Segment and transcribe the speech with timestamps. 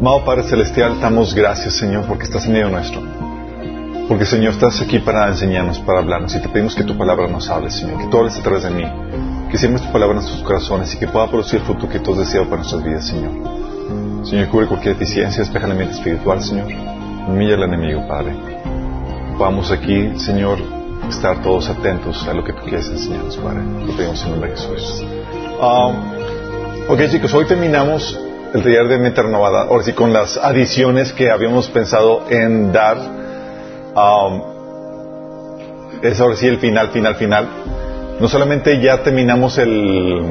[0.00, 3.02] Amado Padre Celestial, damos gracias, Señor, porque estás en medio nuestro.
[4.08, 6.34] Porque, Señor, estás aquí para enseñarnos, para hablarnos.
[6.34, 7.98] Y te pedimos que tu palabra nos hable, Señor.
[7.98, 8.84] Que tú hables a través de mí.
[9.50, 12.12] Que siembres tu palabra en nuestros corazones y que pueda producir el fruto que tú
[12.12, 13.30] has deseado para nuestras vidas, Señor.
[14.24, 16.68] Señor, cubre cualquier deficiencia, despeja la mente espiritual, Señor.
[17.28, 18.34] Humilla al enemigo, Padre.
[19.38, 20.60] Vamos aquí, Señor,
[21.10, 23.60] estar todos atentos a lo que tú quieres enseñarnos, Padre.
[23.86, 25.04] Lo pedimos en nombre de Jesús.
[25.60, 28.18] Um, ok, chicos, hoy terminamos
[28.52, 29.62] el taller de mente renovada.
[29.62, 32.98] Ahora sí, con las adiciones que habíamos pensado en dar.
[33.94, 34.42] Um,
[36.02, 37.48] es ahora sí el final, final, final.
[38.20, 40.22] No solamente ya terminamos el,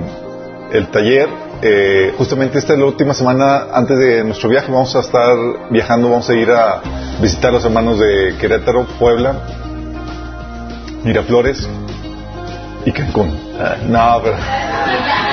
[0.72, 1.30] el taller,
[1.62, 4.72] eh, justamente esta es la última semana antes de nuestro viaje.
[4.72, 5.36] Vamos a estar
[5.70, 6.82] viajando, vamos a ir a
[7.22, 9.36] visitar a los hermanos de Querétaro, Puebla,
[11.04, 11.68] Miraflores
[12.86, 13.38] y Cancún.
[13.90, 15.29] no, pero.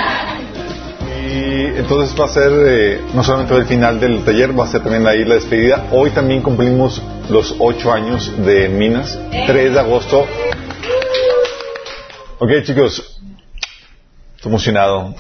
[1.27, 4.83] Y entonces va a ser eh, no solamente el final del taller, va a ser
[4.83, 5.89] también ahí la despedida.
[5.91, 10.25] Hoy también cumplimos los ocho años de Minas, 3 de agosto.
[12.39, 13.21] Ok, chicos,
[14.45, 15.17] emocionado.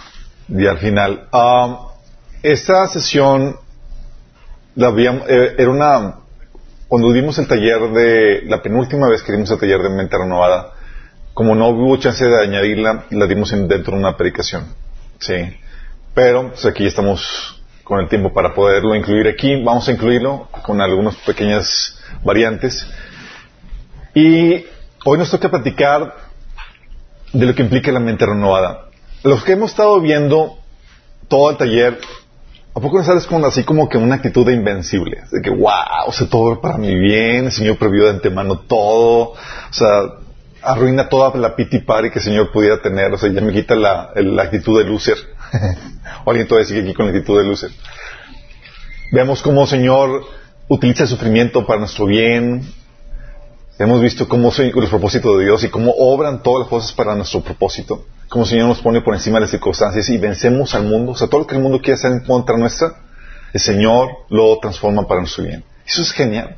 [0.46, 1.28] Día al final.
[1.32, 1.77] Um,
[2.40, 3.56] esta sesión
[4.77, 6.18] la habíamos, eh, era una.
[6.86, 8.42] Cuando dimos el taller de.
[8.46, 10.72] La penúltima vez que dimos el taller de mente renovada,
[11.34, 14.66] como no hubo chance de añadirla, la dimos en, dentro de una predicación.
[15.18, 15.34] Sí.
[16.17, 19.62] Pero pues aquí estamos con el tiempo para poderlo incluir aquí.
[19.62, 22.89] Vamos a incluirlo con algunas pequeñas variantes.
[24.14, 24.64] Y
[25.05, 26.14] hoy nos toca platicar
[27.34, 28.86] de lo que implica la mente renovada.
[29.25, 30.56] Los que hemos estado viendo
[31.28, 32.00] todo el taller,
[32.75, 35.19] ¿a poco no sales con así como que una actitud de invencible?
[35.30, 39.33] De que, wow, o sea, todo para mi bien, el Señor previó de antemano todo,
[39.33, 39.36] o
[39.70, 39.86] sea,
[40.62, 43.75] arruina toda la piti party que el Señor pudiera tener, o sea, ya me quita
[43.75, 45.36] la, la actitud de loser.
[46.27, 47.70] alguien todavía sigue aquí con la actitud de loser.
[49.12, 50.27] Vemos cómo el Señor
[50.68, 52.62] utiliza el sufrimiento para nuestro bien.
[53.79, 57.14] Hemos visto cómo son los propósitos de Dios y cómo obran todas las cosas para
[57.14, 58.07] nuestro propósito.
[58.29, 61.12] Cómo el Señor nos pone por encima de las circunstancias y vencemos al mundo.
[61.12, 62.95] O sea, todo lo que el mundo quiere hacer en contra nuestra,
[63.52, 65.63] el Señor lo transforma para nuestro bien.
[65.86, 66.57] Eso es genial.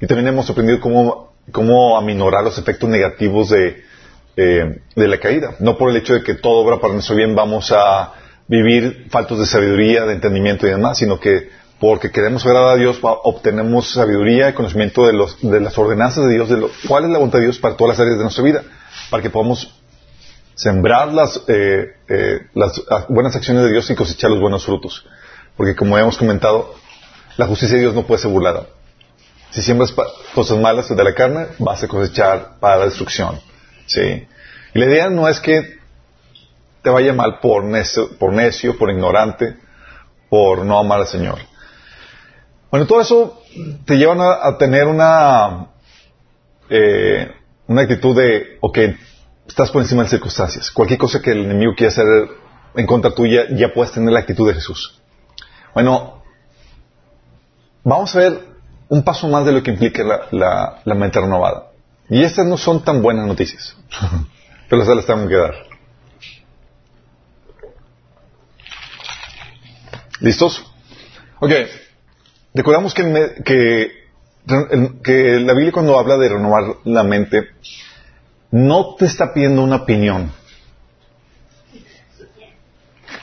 [0.00, 3.84] Y también hemos aprendido cómo, cómo aminorar los efectos negativos de,
[4.36, 5.54] eh, de la caída.
[5.60, 8.14] No por el hecho de que todo obra para nuestro bien vamos a
[8.46, 11.50] vivir faltos de sabiduría, de entendimiento y demás, sino que
[11.80, 16.32] porque queremos agradar a Dios, obtenemos sabiduría y conocimiento de, los, de las ordenanzas de
[16.32, 18.44] Dios, de lo, cuál es la voluntad de Dios para todas las áreas de nuestra
[18.44, 18.62] vida,
[19.10, 19.74] para que podamos
[20.54, 25.04] sembrar las, eh, eh, las buenas acciones de Dios y cosechar los buenos frutos.
[25.56, 26.74] Porque como hemos comentado,
[27.36, 28.66] la justicia de Dios no puede ser burlada.
[29.50, 29.94] Si siembras
[30.34, 33.40] cosas malas de la carne, vas a cosechar para la destrucción.
[33.86, 34.26] ¿sí?
[34.74, 35.78] Y la idea no es que
[36.84, 39.56] te vaya mal por necio, por, necio, por ignorante,
[40.28, 41.38] por no amar al Señor.
[42.70, 43.40] Bueno, todo eso
[43.86, 45.68] te lleva a, a tener una,
[46.68, 47.32] eh,
[47.68, 48.78] una actitud de, ok,
[49.48, 50.70] estás por encima de las circunstancias.
[50.70, 52.04] Cualquier cosa que el enemigo quiera hacer
[52.74, 55.00] en contra tuya, ya puedes tener la actitud de Jesús.
[55.72, 56.22] Bueno,
[57.82, 58.40] vamos a ver
[58.90, 61.70] un paso más de lo que implica la, la, la mente renovada.
[62.10, 63.74] Y estas no son tan buenas noticias,
[64.68, 65.73] pero se las tengo que dar.
[70.20, 70.64] ¿Listos?
[71.40, 71.52] Ok.
[72.54, 73.90] Recordamos que, que,
[75.02, 77.48] que la Biblia cuando habla de renovar la mente,
[78.50, 80.32] no te está pidiendo una opinión.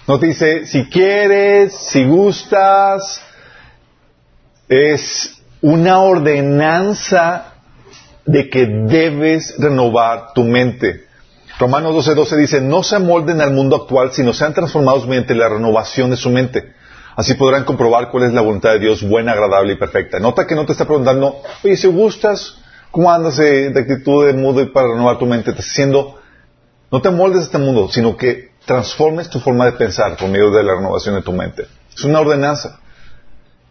[0.08, 3.22] No te dice, si quieres, si gustas,
[4.68, 7.54] es una ordenanza
[8.26, 11.06] de que debes renovar tu mente.
[11.60, 15.48] Romanos 12:12 12 dice, no se amolden al mundo actual, sino sean transformados mediante la
[15.48, 16.74] renovación de su mente.
[17.22, 20.18] Así podrán comprobar cuál es la voluntad de Dios buena, agradable y perfecta.
[20.18, 22.58] Nota que no te está preguntando, oye, si gustas,
[22.90, 25.54] ¿cómo andas de, actitud de mundo para renovar tu mente?
[25.54, 26.20] Te está diciendo,
[26.90, 30.50] no te moldes a este mundo, sino que transformes tu forma de pensar por medio
[30.50, 31.68] de la renovación de tu mente.
[31.96, 32.80] Es una ordenanza.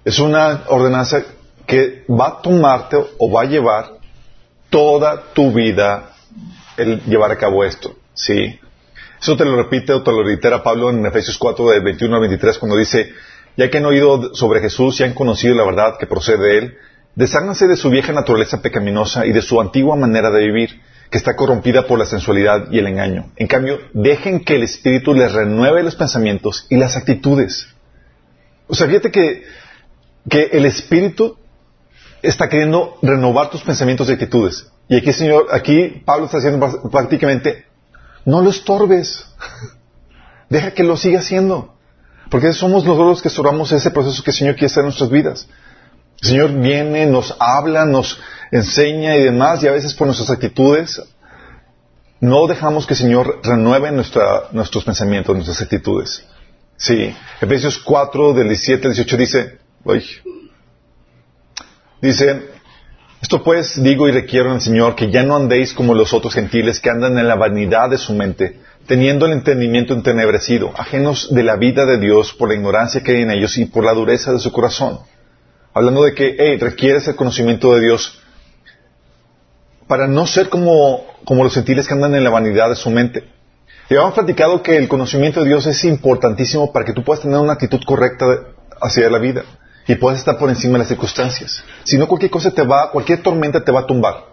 [0.04, 1.24] Es una ordenanza
[1.66, 3.94] que va a tomarte o va a llevar
[4.70, 6.12] toda tu vida
[6.76, 7.96] el llevar a cabo esto.
[8.14, 8.60] ¿Sí?
[9.20, 12.20] Eso te lo repite o te lo reitera Pablo en Efesios 4, de 21 al
[12.20, 13.12] 23, cuando dice,
[13.60, 16.78] ya que han oído sobre Jesús y han conocido la verdad que procede de Él,
[17.14, 20.80] desháganse de su vieja naturaleza pecaminosa y de su antigua manera de vivir,
[21.10, 23.32] que está corrompida por la sensualidad y el engaño.
[23.36, 27.68] En cambio, dejen que el Espíritu les renueve los pensamientos y las actitudes.
[28.66, 29.42] O sea, fíjate que,
[30.30, 31.36] que el Espíritu
[32.22, 34.72] está queriendo renovar tus pensamientos y actitudes.
[34.88, 37.66] Y aquí, Señor, aquí Pablo está haciendo prácticamente,
[38.24, 39.26] no lo estorbes.
[40.48, 41.74] Deja que lo siga haciendo.
[42.30, 45.10] Porque somos nosotros los que estorbamos ese proceso que el Señor quiere hacer en nuestras
[45.10, 45.48] vidas.
[46.22, 48.20] El Señor viene, nos habla, nos
[48.52, 51.02] enseña y demás, y a veces por nuestras actitudes
[52.20, 56.24] no dejamos que el Señor renueve nuestros pensamientos, nuestras actitudes.
[56.76, 57.14] Sí.
[57.40, 59.58] Efesios 4, del 17 al 18 dice,
[62.00, 62.50] dice,
[63.20, 66.34] esto pues digo y requiero en el Señor que ya no andéis como los otros
[66.34, 68.59] gentiles que andan en la vanidad de su mente,
[68.90, 73.22] teniendo el entendimiento entenebrecido, ajenos de la vida de Dios por la ignorancia que hay
[73.22, 74.98] en ellos y por la dureza de su corazón.
[75.72, 78.20] Hablando de que, hey, requieres el conocimiento de Dios
[79.86, 83.28] para no ser como, como los gentiles que andan en la vanidad de su mente.
[83.88, 87.38] Y habíamos platicado que el conocimiento de Dios es importantísimo para que tú puedas tener
[87.38, 88.26] una actitud correcta
[88.82, 89.44] hacia la vida
[89.86, 91.62] y puedas estar por encima de las circunstancias.
[91.84, 94.29] Si no, cualquier cosa te va, cualquier tormenta te va a tumbar.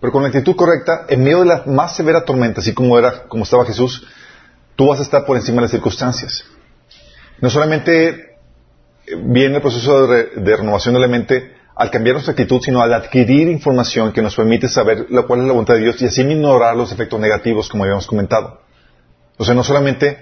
[0.00, 3.24] Pero con la actitud correcta, en medio de la más severa tormenta, así como era,
[3.28, 4.06] como estaba Jesús,
[4.76, 6.44] tú vas a estar por encima de las circunstancias.
[7.40, 8.36] No solamente
[9.24, 13.48] viene el proceso de, renovación de la mente al cambiar nuestra actitud, sino al adquirir
[13.48, 16.92] información que nos permite saber la, es la voluntad de Dios y así minorar los
[16.92, 18.60] efectos negativos, como habíamos comentado.
[19.36, 20.18] O sea, no solamente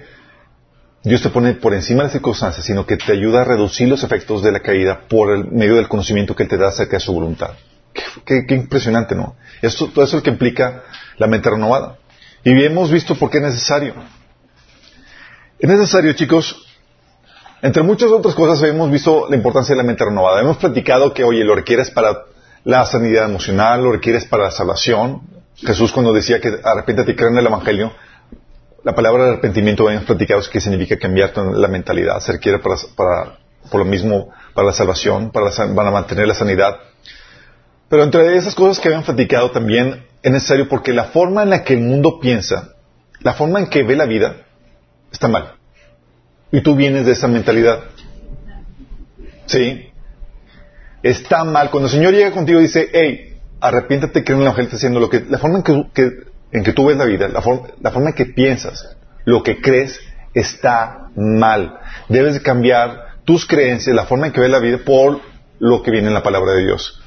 [1.05, 4.03] Dios te pone por encima de las circunstancias, sino que te ayuda a reducir los
[4.03, 7.00] efectos de la caída por el medio del conocimiento que Él te da acerca de
[7.00, 7.50] su voluntad.
[8.25, 9.37] Qué, impresionante, ¿no?
[9.62, 10.82] Esto, todo eso es lo que implica
[11.17, 11.99] la mente renovada.
[12.43, 13.94] Y hemos visto por qué es necesario.
[15.58, 16.67] Es necesario, chicos,
[17.62, 20.41] entre muchas otras cosas hemos visto la importancia de la mente renovada.
[20.41, 22.25] Hemos platicado que, oye, lo requieres para
[22.64, 25.23] la sanidad emocional, lo requieres para la salvación.
[25.56, 27.93] Jesús cuando decía que arrepiéntate y cree en el Evangelio,
[28.82, 32.20] la palabra arrepentimiento hemos platicado que significa cambiar la mentalidad.
[32.20, 33.38] Se requiere para,
[33.70, 36.76] por lo mismo, para la salvación, para, para mantener la sanidad.
[37.88, 41.64] Pero entre esas cosas que habían platicado también es necesario porque la forma en la
[41.64, 42.75] que el mundo piensa,
[43.20, 44.36] la forma en que ve la vida,
[45.12, 45.54] está mal.
[46.50, 47.81] Y tú vienes de esa mentalidad.
[49.46, 49.90] ¿Sí?
[51.02, 51.70] Está mal.
[51.70, 55.00] Cuando el Señor llega contigo y dice, hey, arrepiéntate que en el Evangelio está haciendo
[55.00, 56.10] lo que, la forma en que,
[56.52, 57.42] en que tú ves la vida, la,
[57.81, 60.00] la forma en que piensas, lo que crees,
[60.32, 61.78] está mal.
[62.08, 65.20] Debes cambiar tus creencias, la forma en que ves la vida por
[65.58, 67.00] lo que viene en la palabra de Dios.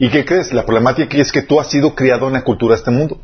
[0.00, 0.50] ¿Y qué crees?
[0.54, 3.20] La problemática es que tú has sido criado en la cultura de este mundo.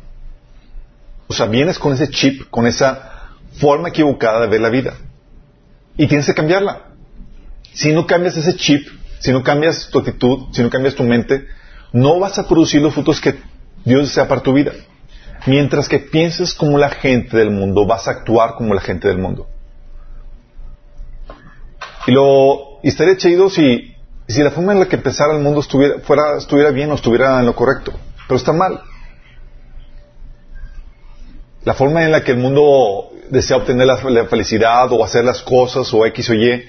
[1.27, 4.93] O sea, vienes con ese chip, con esa forma equivocada de ver la vida
[5.97, 6.83] y tienes que cambiarla.
[7.73, 8.87] Si no cambias ese chip,
[9.17, 11.47] si no cambias tu actitud, si no cambias tu mente,
[11.91, 13.33] no vas a producir los frutos que
[13.83, 14.73] Dios desea para tu vida.
[15.47, 19.17] Mientras que pienses como la gente del mundo, vas a actuar como la gente del
[19.17, 19.47] mundo.
[22.05, 23.96] Y lo y estaría chido si,
[24.27, 27.39] si la forma en la que empezara el mundo estuviera, fuera, estuviera bien o estuviera
[27.39, 27.93] en lo correcto.
[28.27, 28.81] Pero está mal.
[31.63, 35.93] La forma en la que el mundo desea obtener la, felicidad o hacer las cosas
[35.93, 36.63] o X o Y,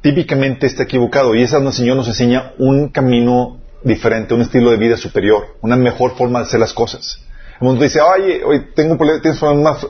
[0.00, 1.34] típicamente está equivocado.
[1.34, 5.76] Y esa el Señor nos enseña un camino diferente, un estilo de vida superior, una
[5.76, 7.18] mejor forma de hacer las cosas.
[7.60, 9.86] El mundo dice, oye, hoy tengo tienes problemas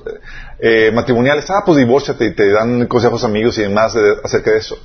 [0.58, 4.78] eh, matrimoniales, ah, pues divórciate y te dan consejos amigos y demás acerca de eso.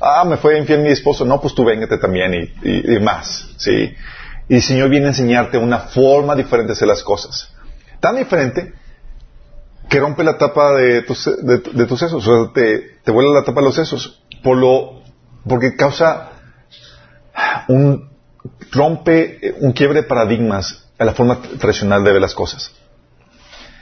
[0.00, 3.94] Ah, me fue infiel mi esposo, no, pues tú véngate también y, más, ¿sí?
[4.48, 7.52] Y el Señor viene a enseñarte una forma diferente de hacer las cosas.
[8.00, 8.72] Tan diferente
[9.88, 13.66] que rompe la tapa de tus, sesos, o sea, te, te vuela la tapa de
[13.66, 15.02] los sesos, por lo,
[15.46, 16.30] porque causa
[17.68, 18.08] un,
[18.72, 22.72] rompe un quiebre de paradigmas a la forma tradicional de ver las cosas.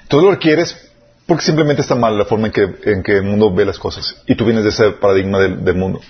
[0.08, 0.87] Tú lo requieres
[1.28, 4.46] porque simplemente está mal la forma en que, el mundo ve las cosas y tú
[4.46, 6.00] vienes de ese paradigma del, mundo.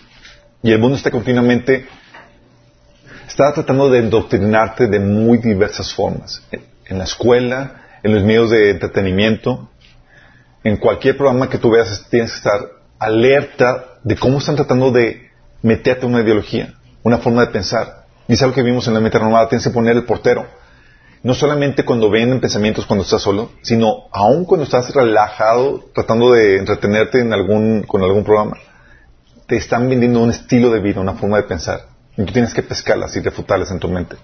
[0.63, 1.89] Y el mundo está continuamente,
[3.27, 6.41] está tratando de endoctrinarte de muy diversas formas.
[6.85, 9.69] En la escuela, en los medios de entretenimiento,
[10.63, 12.69] en cualquier programa que tú veas tienes que estar
[13.01, 15.33] alerta de cómo están tratando de
[15.63, 18.05] meterte una ideología, una forma de pensar.
[18.29, 20.47] Y es algo que vimos en la renovada, tienes que poner el portero.
[21.23, 26.59] No solamente cuando ven pensamientos cuando estás solo, sino aún cuando estás relajado, tratando de
[26.59, 28.57] entretenerte en algún, con algún programa.
[29.47, 31.87] Te están vendiendo un estilo de vida, una forma de pensar.
[32.17, 34.17] Y tú tienes que pescarlas y refutarlas en tu mente.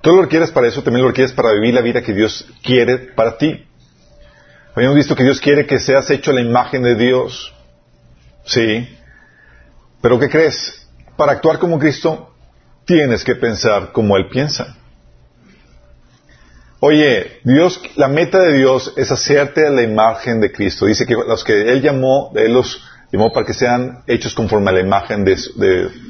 [0.00, 2.98] Tú lo requieres para eso, también lo requieres para vivir la vida que Dios quiere
[2.98, 3.66] para ti.
[4.74, 7.54] Habíamos visto que Dios quiere que seas hecho a la imagen de Dios.
[8.44, 8.88] Sí.
[10.02, 10.88] Pero ¿qué crees?
[11.16, 12.34] Para actuar como Cristo,
[12.84, 14.76] tienes que pensar como Él piensa.
[16.86, 20.84] Oye, Dios, la meta de Dios es hacerte a la imagen de Cristo.
[20.84, 24.74] Dice que los que Él llamó, Él los llamó para que sean hechos conforme a
[24.74, 25.34] la imagen de,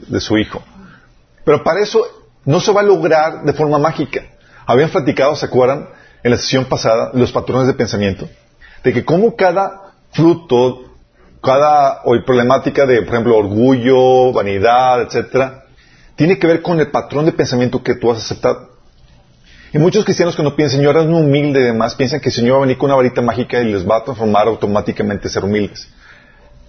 [0.08, 0.64] de su Hijo.
[1.44, 2.04] Pero para eso
[2.44, 4.22] no se va a lograr de forma mágica.
[4.66, 5.90] Habían platicado, ¿se acuerdan?
[6.24, 8.28] En la sesión pasada, los patrones de pensamiento
[8.82, 10.90] de que como cada fruto
[11.40, 15.66] cada hoy problemática de, por ejemplo, orgullo, vanidad, etcétera,
[16.16, 18.73] tiene que ver con el patrón de pensamiento que tú has aceptado.
[19.74, 22.54] Y muchos cristianos que no piensan, Señor, es muy humilde y piensan que el Señor
[22.54, 25.44] va a venir con una varita mágica y les va a transformar automáticamente a ser
[25.44, 25.88] humildes,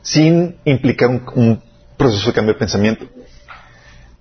[0.01, 1.62] sin implicar un,
[1.97, 3.05] proceso de cambio de pensamiento.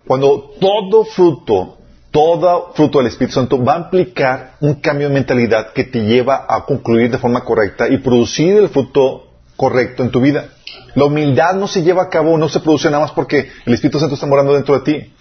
[0.06, 1.78] Cuando todo fruto,
[2.10, 6.44] todo fruto del Espíritu Santo va a implicar un cambio de mentalidad que te lleva
[6.46, 10.50] a concluir de forma correcta y producir el fruto correcto en tu vida.
[10.94, 13.98] La humildad no se lleva a cabo, no se produce nada más porque el Espíritu
[13.98, 15.12] Santo está morando dentro de ti.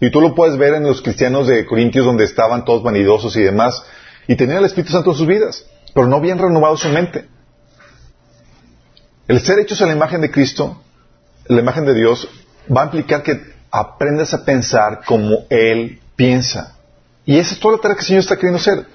[0.00, 3.42] Y tú lo puedes ver en los cristianos de Corintios donde estaban todos vanidosos y
[3.42, 3.82] demás,
[4.26, 5.64] y tenían el Espíritu Santo en sus vidas,
[5.94, 7.26] pero no habían renovado su mente.
[9.26, 10.80] El ser hechos a la imagen de Cristo,
[11.46, 12.28] la imagen de Dios,
[12.74, 13.40] va a implicar que
[13.70, 16.76] aprendas a pensar como Él piensa.
[17.24, 18.86] Y esa es toda la tarea que el Señor está queriendo hacer.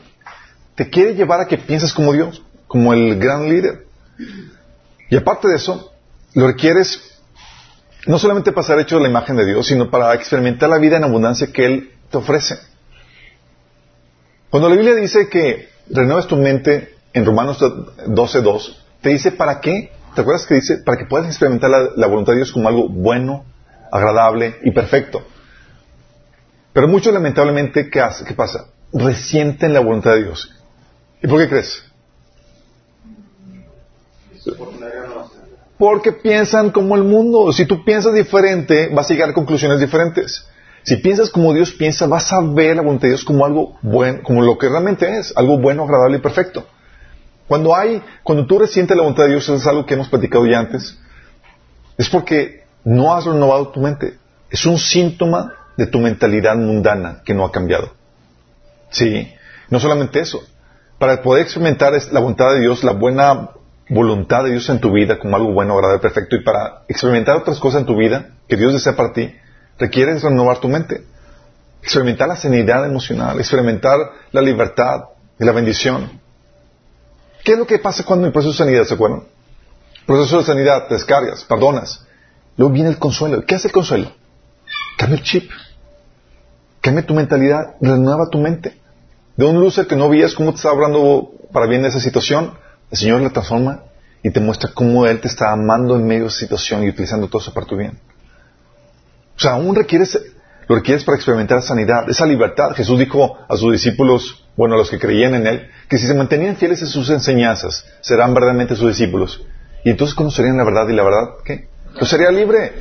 [0.76, 3.86] Te quiere llevar a que pienses como Dios, como el gran líder.
[5.10, 5.92] Y aparte de eso,
[6.34, 7.13] lo requieres
[8.06, 10.98] no solamente para ser hecho de la imagen de Dios, sino para experimentar la vida
[10.98, 12.58] en abundancia que Él te ofrece.
[14.50, 19.92] Cuando la Biblia dice que renuevas tu mente en Romanos 12.2, te dice para qué,
[20.14, 20.78] ¿te acuerdas que dice?
[20.86, 23.46] Para que puedas experimentar la, voluntad de Dios como algo bueno,
[23.92, 25.26] agradable y perfecto.
[26.74, 28.26] Pero muchos lamentablemente, ¿qué, hace?
[28.26, 28.66] ¿qué pasa?
[28.92, 30.52] Resienten la voluntad de Dios.
[31.22, 31.84] ¿Y por qué crees?
[35.84, 37.52] Porque piensan como el mundo.
[37.52, 40.48] Si tú piensas diferente, vas a llegar a conclusiones diferentes.
[40.84, 44.22] Si piensas como Dios piensa, vas a ver la voluntad de Dios como algo bueno,
[44.24, 46.66] como lo que realmente es, algo bueno, agradable y perfecto.
[47.50, 50.60] Cuando hay, cuando tú resientes la voluntad de Dios, es algo que hemos platicado ya
[50.60, 50.98] antes,
[51.98, 54.18] es porque no has renovado tu mente.
[54.50, 57.92] Es un síntoma de tu mentalidad mundana que no ha cambiado.
[58.90, 59.34] Sí,
[59.68, 60.42] no solamente eso.
[60.98, 63.50] Para poder experimentar la voluntad de Dios, la buena
[63.94, 67.60] voluntad de Dios en tu vida como algo bueno, agradable, perfecto, y para experimentar otras
[67.60, 69.34] cosas en tu vida que Dios desea para ti,
[69.78, 71.06] requieres renovar tu mente.
[71.82, 73.98] Experimentar la sanidad emocional, experimentar
[74.32, 75.06] la libertad
[75.40, 76.20] y la bendición.
[77.44, 79.24] ¿Qué es lo que pasa cuando el proceso de sanidad, se acuerdan?
[80.06, 82.06] proceso de sanidad, descargas, perdonas.
[82.58, 83.44] Luego viene el consuelo.
[83.46, 84.12] ¿Qué hace el consuelo?
[84.98, 85.50] Cambia el chip.
[86.82, 88.78] Cambia tu mentalidad, renueva tu mente.
[89.38, 92.54] De un luce que no veías cómo te está hablando para bien de esa situación,
[92.92, 93.84] el Señor la transforma
[94.24, 97.42] y te muestra cómo Él te está amando en medio de situación y utilizando todo
[97.42, 98.00] eso para tu bien.
[99.36, 100.18] O sea, aún requieres,
[100.68, 102.72] lo requieres para experimentar sanidad, esa libertad.
[102.74, 106.14] Jesús dijo a sus discípulos, bueno, a los que creían en Él, que si se
[106.14, 109.44] mantenían fieles a sus enseñanzas, serán verdaderamente sus discípulos.
[109.84, 111.68] Y entonces conocerían la verdad y la verdad, ¿qué?
[111.98, 112.74] Pues sería libre.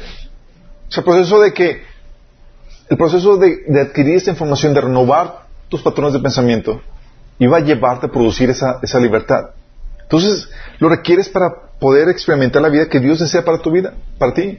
[0.88, 1.82] O sea, el proceso de que,
[2.88, 6.80] el proceso de, adquirir esta información, de renovar tus patrones de pensamiento,
[7.40, 9.50] iba a llevarte a producir esa libertad.
[10.12, 10.46] Entonces,
[10.78, 14.58] lo requieres para poder experimentar la vida que Dios desea para tu vida, para ti.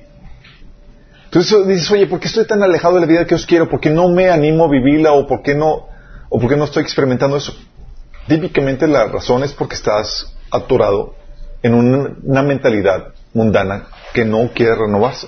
[1.25, 3.69] Entonces dices, oye, ¿por qué estoy tan alejado de la vida que Dios quiero?
[3.69, 5.13] ¿Por qué no me animo a vivirla?
[5.13, 5.87] ¿O por qué no,
[6.29, 7.55] o por qué no estoy experimentando eso?
[8.27, 11.13] Típicamente la razón es porque estás atorado
[11.61, 15.27] en una, mentalidad mundana que no quiere renovarse.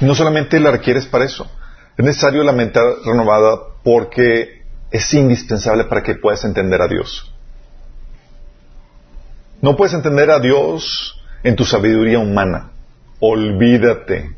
[0.00, 1.50] No solamente la requieres para eso,
[1.96, 7.34] es necesario la mente renovada porque es indispensable para que puedas entender a Dios.
[9.60, 12.70] No puedes entender a Dios en tu sabiduría humana.
[13.20, 14.30] Olvídate.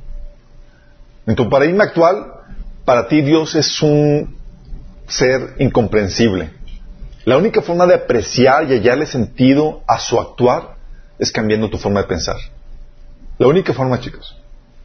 [1.26, 2.32] En tu paradigma actual,
[2.84, 4.36] para ti Dios es un
[5.06, 6.50] ser incomprensible.
[7.24, 10.76] La única forma de apreciar y hallarle sentido a su actuar
[11.18, 12.36] es cambiando tu forma de pensar.
[13.38, 14.36] La única forma, chicos.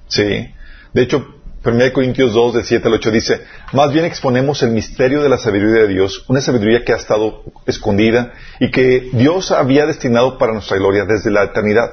[0.08, 0.54] Sí.
[0.94, 1.26] De hecho,
[1.66, 3.42] 1 Corintios 2, de 7 al 8 dice,
[3.74, 7.44] más bien exponemos el misterio de la sabiduría de Dios, una sabiduría que ha estado
[7.66, 11.92] escondida y que Dios había destinado para nuestra gloria desde la eternidad.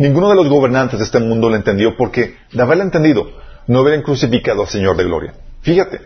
[0.00, 3.30] Ninguno de los gobernantes de este mundo lo entendió porque, de haberlo entendido,
[3.68, 5.34] no hubieran crucificado al Señor de gloria.
[5.62, 6.00] Fíjate,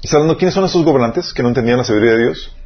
[0.00, 2.56] ¿está hablando quiénes son esos gobernantes que no entendían la sabiduría de Dios?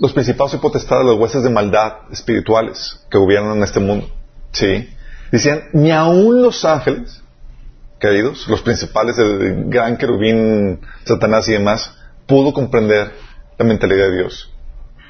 [0.00, 4.08] Los principados y potestades, los huesos de maldad espirituales que gobiernan en este mundo.
[4.50, 4.88] Sí.
[5.30, 7.22] Decían, ni aún los ángeles,
[7.98, 11.94] queridos, los principales, el gran querubín, Satanás y demás,
[12.26, 13.12] pudo comprender
[13.58, 14.52] la mentalidad de Dios.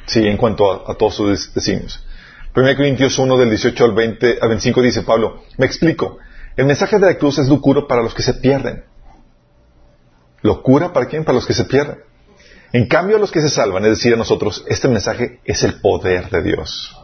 [0.07, 2.03] Sí, en cuanto a, todos sus designios.
[2.57, 6.19] 1 Corintios 1 del 18 al 20 al 25 dice Pablo, me explico,
[6.57, 8.85] el mensaje de la cruz es locura para los que se pierden.
[10.43, 11.25] ¿Locura para quién?
[11.25, 11.99] Para los que se pierden.
[12.73, 15.81] En cambio, a los que se salvan, es decir, a nosotros, este mensaje es el
[15.81, 16.98] poder de Dios.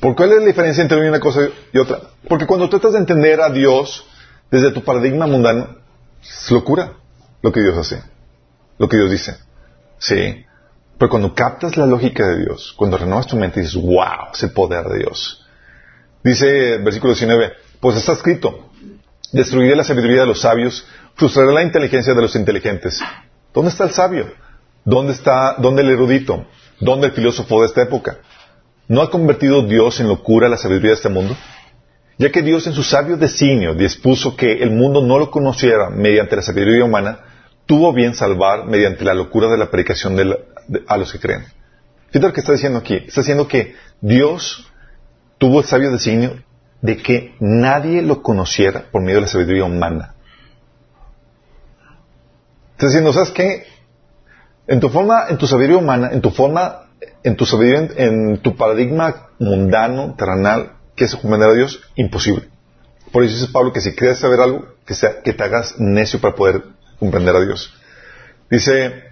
[0.00, 1.40] ¿Por cuál es la diferencia entre una cosa
[1.72, 2.00] y otra?
[2.28, 4.06] Porque cuando tratas de entender a Dios
[4.50, 5.76] desde tu paradigma mundano,
[6.22, 6.92] es locura
[7.42, 8.02] lo que Dios hace,
[8.78, 9.36] lo que Dios dice.
[9.98, 10.44] Sí.
[10.98, 14.50] Pero cuando captas la lógica de Dios, cuando renuevas tu mente, dices, wow, es el
[14.50, 15.46] poder de Dios.
[16.22, 18.70] Dice versículo 19, pues está escrito,
[19.32, 23.00] destruiré la sabiduría de los sabios, frustraré la inteligencia de los inteligentes.
[23.54, 24.32] ¿Dónde está el sabio?
[24.84, 26.46] ¿Dónde está, dónde el erudito?
[26.80, 28.18] ¿Dónde el filósofo de esta época?
[28.88, 31.36] ¿No ha convertido Dios en locura la sabiduría de este mundo?
[32.16, 36.36] Ya que Dios en su sabio designio dispuso que el mundo no lo conociera mediante
[36.36, 37.20] la sabiduría humana,
[37.66, 40.16] tuvo bien salvar mediante la locura de la predicación
[40.88, 41.44] a los que creen.
[42.08, 42.94] Fíjate lo que está diciendo aquí.
[42.94, 44.66] Está diciendo que Dios
[45.36, 46.42] tuvo el sabio designio
[46.80, 50.14] de que nadie lo conociera por medio de la sabiduría humana.
[52.72, 53.66] Está diciendo, ¿sabes qué?
[54.66, 56.87] En tu forma, en tu sabiduría humana, en tu forma,
[57.22, 62.48] en tu paradigma mundano, terrenal, que es comprender a Dios, imposible.
[63.12, 66.20] Por eso dice Pablo que si quieres saber algo, que, sea, que te hagas necio
[66.20, 66.62] para poder
[66.98, 67.72] comprender a Dios.
[68.50, 69.04] Dice,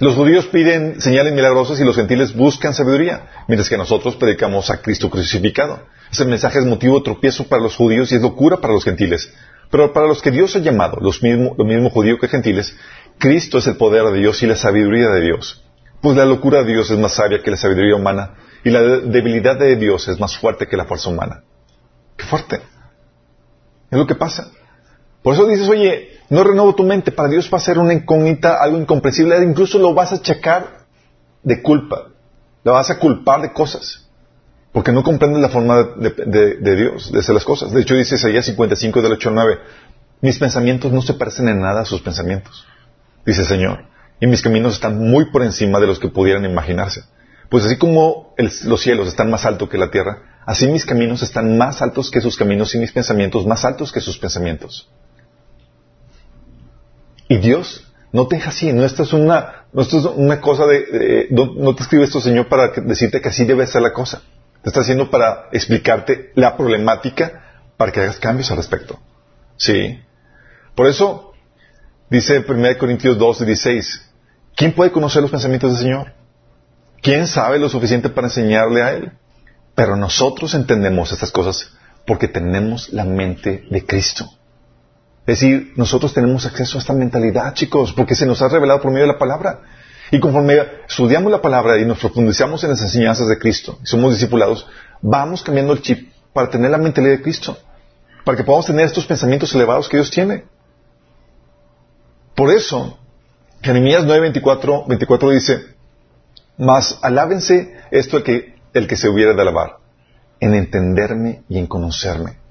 [0.00, 4.82] los judíos piden señales milagrosas y los gentiles buscan sabiduría, mientras que nosotros predicamos a
[4.82, 5.86] Cristo crucificado.
[6.10, 9.32] Ese mensaje es motivo de tropiezo para los judíos y es locura para los gentiles.
[9.70, 12.76] Pero para los que Dios ha llamado, los mismo, lo mismo judíos que gentiles,
[13.18, 15.63] Cristo es el poder de Dios y la sabiduría de Dios.
[16.04, 19.58] Pues la locura de Dios es más sabia que la sabiduría humana y la debilidad
[19.58, 21.44] de Dios es más fuerte que la fuerza humana.
[22.18, 22.56] ¡Qué fuerte!
[23.90, 24.50] Es lo que pasa.
[25.22, 27.10] Por eso dices, oye, no renuevo tu mente.
[27.10, 29.42] Para Dios va a ser una incógnita, algo incomprensible.
[29.44, 30.84] Incluso lo vas a checar
[31.42, 32.08] de culpa.
[32.64, 34.06] Lo vas a culpar de cosas.
[34.72, 37.72] Porque no comprendes la forma de, Dios, de hacer las cosas.
[37.72, 39.58] De hecho, dice Isaías 55 del 8 al 9.
[40.20, 42.66] Mis pensamientos no se parecen en nada a sus pensamientos.
[43.24, 43.93] Dice el Señor.
[44.24, 47.04] Y mis caminos están muy por encima de los que pudieran imaginarse.
[47.50, 51.58] Pues así como los cielos están más altos que la tierra, así mis caminos están
[51.58, 54.88] más altos que sus caminos y mis pensamientos más altos que sus pensamientos.
[57.28, 60.64] Y Dios no te deja así, no esto es una, no esto es una cosa
[60.64, 64.22] de, no, te escribe esto Señor para decirte que así debe ser la cosa.
[64.62, 67.42] Te está haciendo para explicarte la problemática
[67.76, 68.98] para que hagas cambios al respecto.
[69.58, 70.00] Sí.
[70.74, 71.34] Por eso,
[72.08, 74.12] dice 1 Corintios 2, 16,
[74.56, 76.12] ¿quién puede conocer los pensamientos del Señor?
[77.02, 79.12] ¿Quién sabe lo suficiente para enseñarle a Él?
[79.74, 81.72] Pero nosotros entendemos estas cosas
[82.06, 84.24] porque tenemos la mente de Cristo.
[85.26, 88.90] Es decir, nosotros tenemos acceso a esta mentalidad, chicos, porque se nos ha revelado por
[88.90, 89.60] medio de la palabra.
[90.10, 94.12] Y conforme estudiamos la palabra y nos profundizamos en las enseñanzas de Cristo y somos
[94.12, 94.66] discipulados,
[95.00, 97.56] vamos cambiando el chip para tener la mentalidad de Cristo,
[98.24, 100.44] para que podamos tener estos pensamientos elevados que Dios tiene.
[102.34, 102.98] Por eso,
[103.64, 105.74] Jeremías 9, 24, 24 dice,
[106.58, 109.78] mas alábense esto el que, el que se hubiera de alabar,
[110.38, 112.44] en entenderme y en conocerme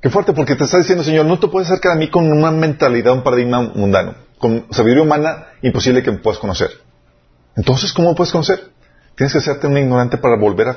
[0.00, 2.50] Qué fuerte, porque te está diciendo, Señor, no te puedes acercar a mí con una
[2.50, 4.14] mentalidad, un paradigma mundano.
[4.38, 6.70] Con sabiduría humana, imposible que me puedas conocer.
[7.54, 8.70] Entonces, ¿cómo puedes conocer?
[9.14, 10.76] Tienes que hacerte un ignorante para volver a,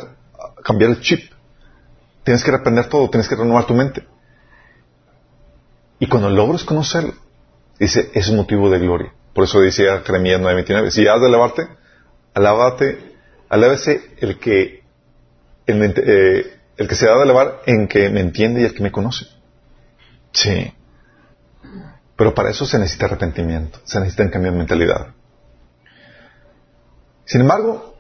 [0.62, 1.32] cambiar el chip.
[2.26, 4.06] Tienes que aprender todo, tienes que renovar tu mente.
[6.00, 7.14] Y cuando logres conocerlo,
[7.80, 9.14] dice, es un motivo de gloria.
[9.34, 11.68] Por eso decía Jeremías 9:29, si has de alabarte,
[12.34, 13.16] alábate,
[13.50, 14.84] alábese el que,
[15.66, 18.84] el, eh, el que se da de alabar en que me entiende y el que
[18.84, 19.26] me conoce.
[20.32, 20.74] Sí.
[22.16, 25.08] Pero para eso se necesita arrepentimiento, se necesita un cambio de mentalidad.
[27.26, 27.96] Sin embargo,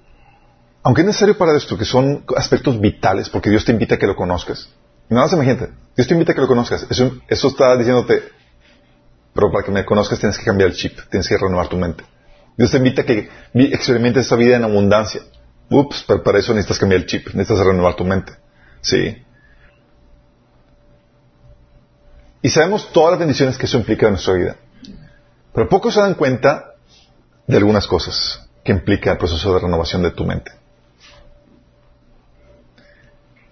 [0.83, 4.05] aunque es necesario para esto, que son aspectos vitales, porque Dios te invita a que
[4.05, 4.69] lo conozcas.
[5.09, 6.86] Nada más imagínate, Dios te invita a que lo conozcas.
[6.89, 8.21] Eso está diciéndote,
[9.34, 12.04] pero para que me conozcas tienes que cambiar el chip, tienes que renovar tu mente.
[12.56, 15.22] Dios te invita a que experimentes esa vida en abundancia.
[15.69, 18.34] Ups, pero para eso necesitas cambiar el chip, necesitas renovar tu mente.
[18.82, 19.24] Sí.
[22.41, 24.58] Y sabemos todas las bendiciones que eso implica en nuestra vida.
[25.54, 26.74] Pero pocos se dan cuenta
[27.48, 30.52] de algunas cosas que implica el proceso de renovación de tu mente.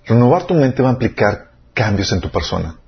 [0.06, 2.81] Renovar tu mente va a implicar cambios en tu persona.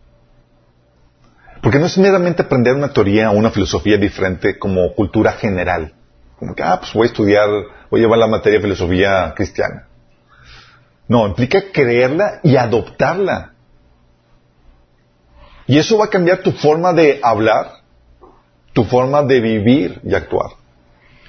[1.63, 5.93] Porque no es meramente aprender una teoría o una filosofía diferente como cultura general.
[6.37, 7.47] Como que, ah, pues voy a estudiar,
[7.89, 9.87] voy a llevar la materia de filosofía cristiana.
[11.07, 13.53] No, implica creerla y adoptarla.
[15.65, 17.75] Y eso va a cambiar tu forma de hablar,
[18.73, 20.51] tu forma de vivir y actuar.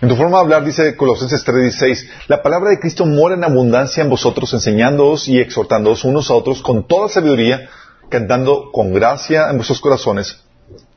[0.01, 4.03] En tu forma de hablar, dice Colosenses 3:16, la palabra de Cristo mora en abundancia
[4.03, 7.69] en vosotros, enseñándoos y exhortándoos unos a otros con toda sabiduría,
[8.15, 10.41] cantando con gracia en vuestros corazones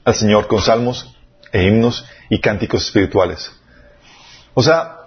[0.06, 1.18] al Señor con salmos
[1.52, 3.52] e himnos y cánticos espirituales.
[4.54, 4.98] O sea,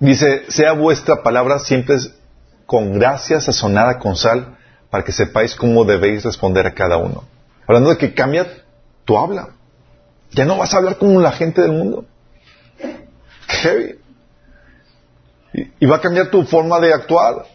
[0.00, 1.98] dice, sea vuestra palabra siempre
[2.66, 4.58] con gracia sazonada con sal,
[4.90, 7.22] para que sepáis cómo debéis responder a cada uno.
[7.68, 8.44] Hablando de que cambia
[9.04, 9.50] tu habla.
[10.32, 12.06] Ya no vas a hablar como la gente del mundo.
[13.46, 14.00] Heavy.
[15.78, 17.46] Y, va a cambiar tu forma de actuar.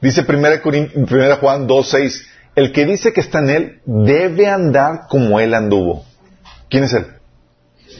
[0.00, 2.26] Dice 1 Juan 2.6,
[2.58, 6.04] el que dice que está en Él debe andar como Él anduvo.
[6.68, 7.06] ¿Quién es Él?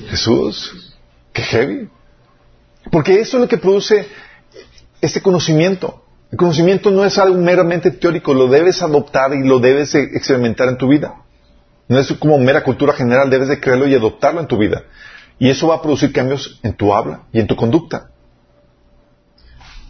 [0.08, 0.96] Jesús.
[1.32, 1.88] Qué heavy.
[2.90, 4.08] Porque eso es lo que produce
[5.00, 6.02] este conocimiento.
[6.32, 10.76] El conocimiento no es algo meramente teórico, lo debes adoptar y lo debes experimentar en
[10.76, 11.14] tu vida.
[11.86, 14.82] No es como mera cultura general, debes de creerlo y adoptarlo en tu vida.
[15.38, 18.10] Y eso va a producir cambios en tu habla y en tu conducta.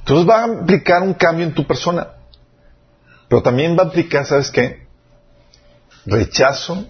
[0.01, 2.18] Entonces va a implicar un cambio en tu persona.
[3.29, 4.87] Pero también va a implicar, ¿sabes qué?
[6.07, 6.87] Rechazo,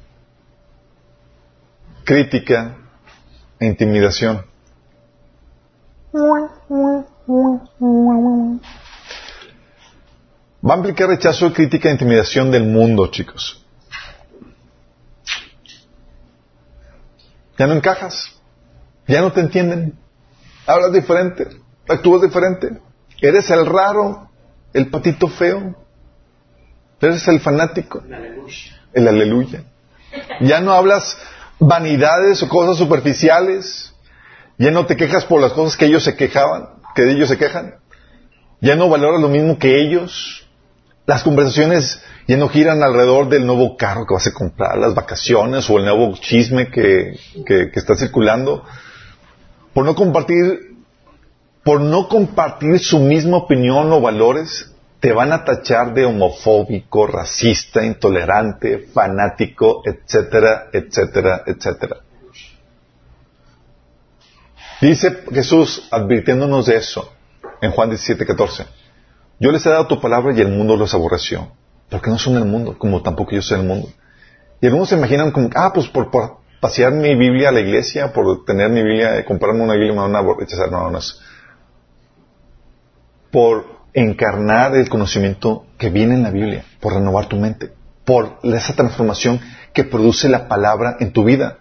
[2.04, 2.76] crítica
[3.58, 4.44] e intimidación.
[10.66, 13.64] Va a implicar rechazo, crítica e intimidación del mundo, chicos.
[17.58, 18.40] Ya no encajas.
[19.08, 19.98] Ya no te entienden.
[20.66, 21.48] Hablas diferente.
[21.88, 22.80] Actúas diferente.
[23.20, 24.30] Eres el raro.
[24.72, 25.74] El patito feo.
[27.00, 28.02] Eres el fanático.
[28.92, 29.64] El aleluya.
[30.40, 31.16] Ya no hablas
[31.58, 33.92] vanidades o cosas superficiales.
[34.58, 37.76] Ya no te quejas por las cosas que ellos se quejaban, que ellos se quejan.
[38.60, 40.46] Ya no valoras lo mismo que ellos.
[41.06, 45.70] Las conversaciones ya no giran alrededor del nuevo carro que vas a comprar, las vacaciones
[45.70, 48.64] o el nuevo chisme que, que, está circulando.
[49.72, 50.76] Por no compartir,
[51.64, 57.84] por no compartir su misma opinión o valores, te van a tachar de homofóbico, racista,
[57.84, 61.96] intolerante, fanático, etcétera, etcétera, etcétera.
[64.80, 67.12] Dice Jesús advirtiéndonos de eso
[67.60, 68.66] en Juan 17, 14.
[69.40, 71.52] Yo les he dado tu palabra y el mundo los aborreció
[71.90, 73.88] porque no son el mundo, como tampoco yo soy el mundo.
[74.60, 76.10] Y algunos se imaginan como, ah, pues por,
[76.60, 80.16] pasear mi Biblia a la iglesia, por tener mi Biblia, comprarme una Biblia, me van
[80.16, 80.70] a rechazar.
[80.70, 80.98] No, no.
[83.30, 87.72] Por encarnar el conocimiento que viene en la Biblia, por renovar tu mente,
[88.04, 89.40] por esa transformación
[89.72, 91.58] que produce la palabra en tu vida.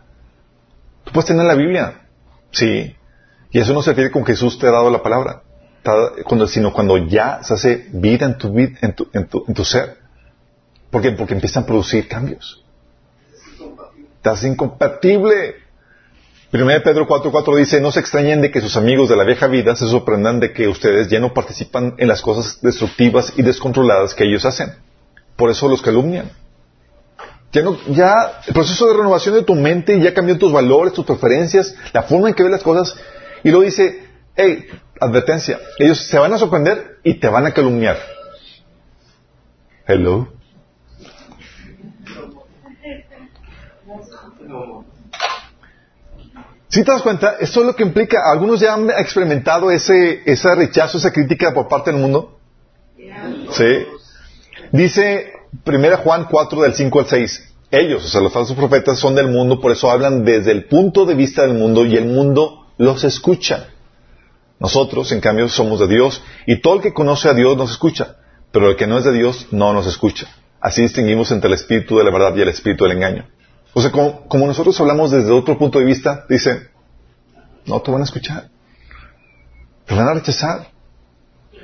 [1.04, 2.02] Tú puedes tener la Biblia,
[2.52, 2.96] sí,
[3.52, 5.42] y eso no se refiere con que Jesús te ha dado la palabra,
[6.48, 9.98] sino cuando ya se hace vida en tu, en tu, en tu, en tu ser.
[10.92, 11.12] ¿Por qué?
[11.12, 12.64] Porque empiezan a producir cambios.
[14.18, 15.67] Estás incompatible.
[16.50, 19.76] Primero Pedro 4.4 dice, no se extrañen de que sus amigos de la vieja vida
[19.76, 24.24] se sorprendan de que ustedes ya no participan en las cosas destructivas y descontroladas que
[24.24, 24.74] ellos hacen.
[25.36, 26.32] Por eso los calumnian.
[27.52, 32.04] Ya el proceso de renovación de tu mente ya cambió tus valores, tus preferencias, la
[32.04, 32.96] forma en que ves las cosas.
[33.44, 34.68] Y luego dice, hey,
[35.00, 37.98] advertencia, ellos se van a sorprender y te van a calumniar.
[39.86, 40.30] Hello.
[46.70, 50.54] Si te das cuenta, esto es lo que implica, algunos ya han experimentado ese, ese
[50.54, 52.38] rechazo, esa crítica por parte del mundo.
[53.52, 53.86] Sí.
[54.72, 55.32] Dice
[55.66, 57.54] 1 Juan 4 del 5 al 6.
[57.72, 61.06] Ellos, o sea, los falsos profetas son del mundo, por eso hablan desde el punto
[61.06, 63.68] de vista del mundo y el mundo los escucha.
[64.60, 68.18] Nosotros, en cambio, somos de Dios y todo el que conoce a Dios nos escucha,
[68.52, 70.28] pero el que no es de Dios no nos escucha.
[70.60, 73.28] Así distinguimos entre el espíritu de la verdad y el espíritu del engaño.
[73.78, 76.68] O sea, como, nosotros hablamos desde otro punto de vista, dice,
[77.68, 78.50] no te van a escuchar.
[79.86, 80.72] Te van a rechazar.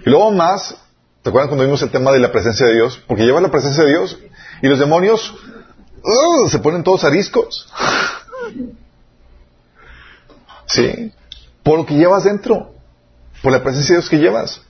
[0.05, 0.77] Y luego más,
[1.23, 3.01] ¿te acuerdas cuando vimos el tema de la presencia de Dios?
[3.07, 4.19] Porque lleva la presencia de Dios
[4.61, 5.33] y los demonios
[6.51, 7.67] se ponen todos ariscos.
[10.65, 11.11] Sí,
[11.61, 12.73] por lo que llevas dentro,
[13.41, 14.61] por la presencia de Dios que llevas.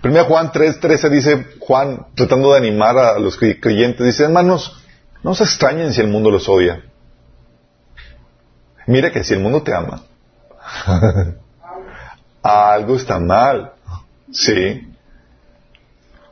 [0.00, 4.85] Primero Juan 3.13 dice, Juan, tratando de animar a los creyentes, dice, hermanos,
[5.22, 6.82] no se extrañen si el mundo los odia.
[8.86, 10.02] Mira que si el mundo te ama,
[12.42, 13.72] algo está mal.
[14.30, 14.88] Sí.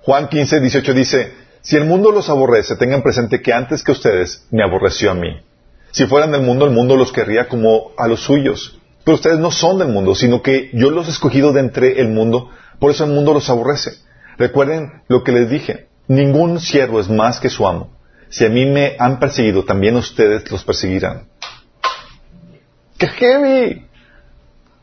[0.03, 4.47] Juan 15, 18 dice, si el mundo los aborrece, tengan presente que antes que ustedes
[4.51, 5.41] me aborreció a mí.
[5.93, 8.79] Si fueran del mundo, el mundo los querría como a los suyos.
[9.05, 12.09] Pero ustedes no son del mundo, sino que yo los he escogido de entre el
[12.09, 13.93] mundo, por eso el mundo los aborrece.
[14.37, 17.94] Recuerden lo que les dije, ningún siervo es más que su amo.
[18.35, 21.29] Si a mí me han perseguido, también ustedes los perseguirán.
[22.99, 23.87] ¡Qué heavy!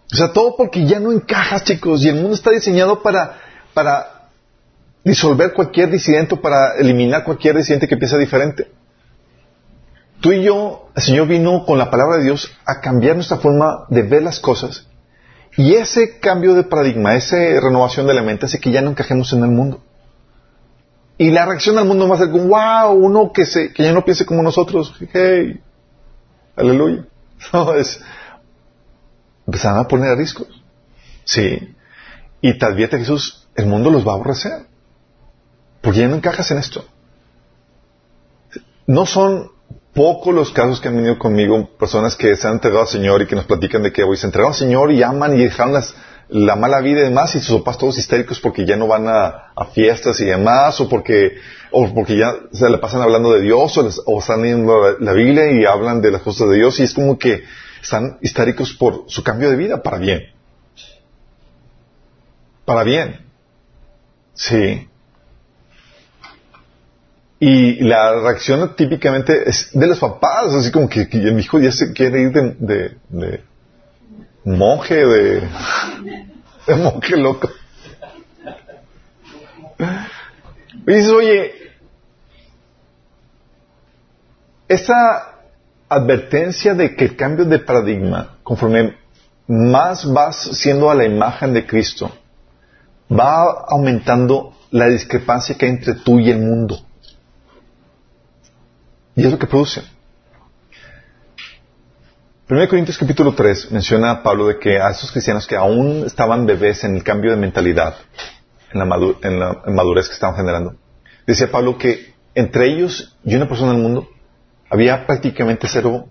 [0.09, 3.41] O sea, todo porque ya no encajas, chicos, y el mundo está diseñado para,
[3.73, 4.29] para
[5.03, 8.71] disolver cualquier disidente, para eliminar cualquier disidente que piensa diferente.
[10.21, 13.85] Tú y yo, el Señor vino con la palabra de Dios a cambiar nuestra forma
[13.89, 14.87] de ver las cosas.
[15.57, 19.33] Y ese cambio de paradigma, esa renovación de la mente hace que ya no encajemos
[19.33, 19.83] en el mundo.
[21.21, 23.93] Y la reacción del mundo va a ser como, wow, uno que, se, que ya
[23.93, 24.95] no piense como nosotros.
[25.13, 25.61] Hey,
[26.55, 27.05] aleluya.
[27.53, 28.01] No, es,
[29.45, 30.47] empezaron a poner a riscos.
[31.23, 31.75] Sí.
[32.41, 34.65] Y te advierte Jesús, el mundo los va a aborrecer.
[35.81, 36.85] Porque ya no encajas en esto.
[38.87, 39.51] No son
[39.93, 43.27] pocos los casos que han venido conmigo, personas que se han entregado al Señor y
[43.27, 45.83] que nos platican de que hoy se entregaron al Señor y aman y dejaron
[46.31, 49.49] la mala vida y demás, y sus papás todos histéricos porque ya no van a,
[49.73, 51.35] fiestas y demás, o porque,
[51.71, 55.65] o porque ya se le pasan hablando de Dios, o, están leyendo la, Biblia y
[55.65, 57.43] hablan de las cosas de Dios, y es como que
[57.81, 60.21] están histéricos por su cambio de vida, para bien.
[62.63, 63.25] Para bien.
[64.33, 64.87] Sí.
[67.39, 71.91] Y la reacción típicamente es de los papás, así como que, mi hijo ya se
[71.91, 73.43] quiere ir de, de,
[74.43, 75.49] monje, de,
[76.77, 77.49] monje loco.
[80.87, 81.53] Y dices, oye,
[84.67, 85.35] esa
[85.89, 88.95] advertencia de que el cambio de paradigma, conforme
[89.47, 92.11] más vas siendo a la imagen de Cristo,
[93.11, 96.79] va aumentando la discrepancia que hay entre tú y el mundo.
[99.15, 99.81] Y es lo que produce.
[102.51, 106.45] 1 Corintios capítulo 3 menciona a Pablo de que a esos cristianos que aún estaban
[106.45, 107.95] bebés en el cambio de mentalidad,
[108.73, 108.79] en
[109.39, 110.75] la, madurez que estaban generando,
[111.25, 114.09] decía Pablo que entre ellos y una persona del mundo
[114.69, 116.09] había prácticamente cero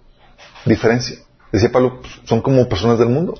[0.64, 1.18] diferencia.
[1.52, 3.34] Decía Pablo, son como personas del mundo.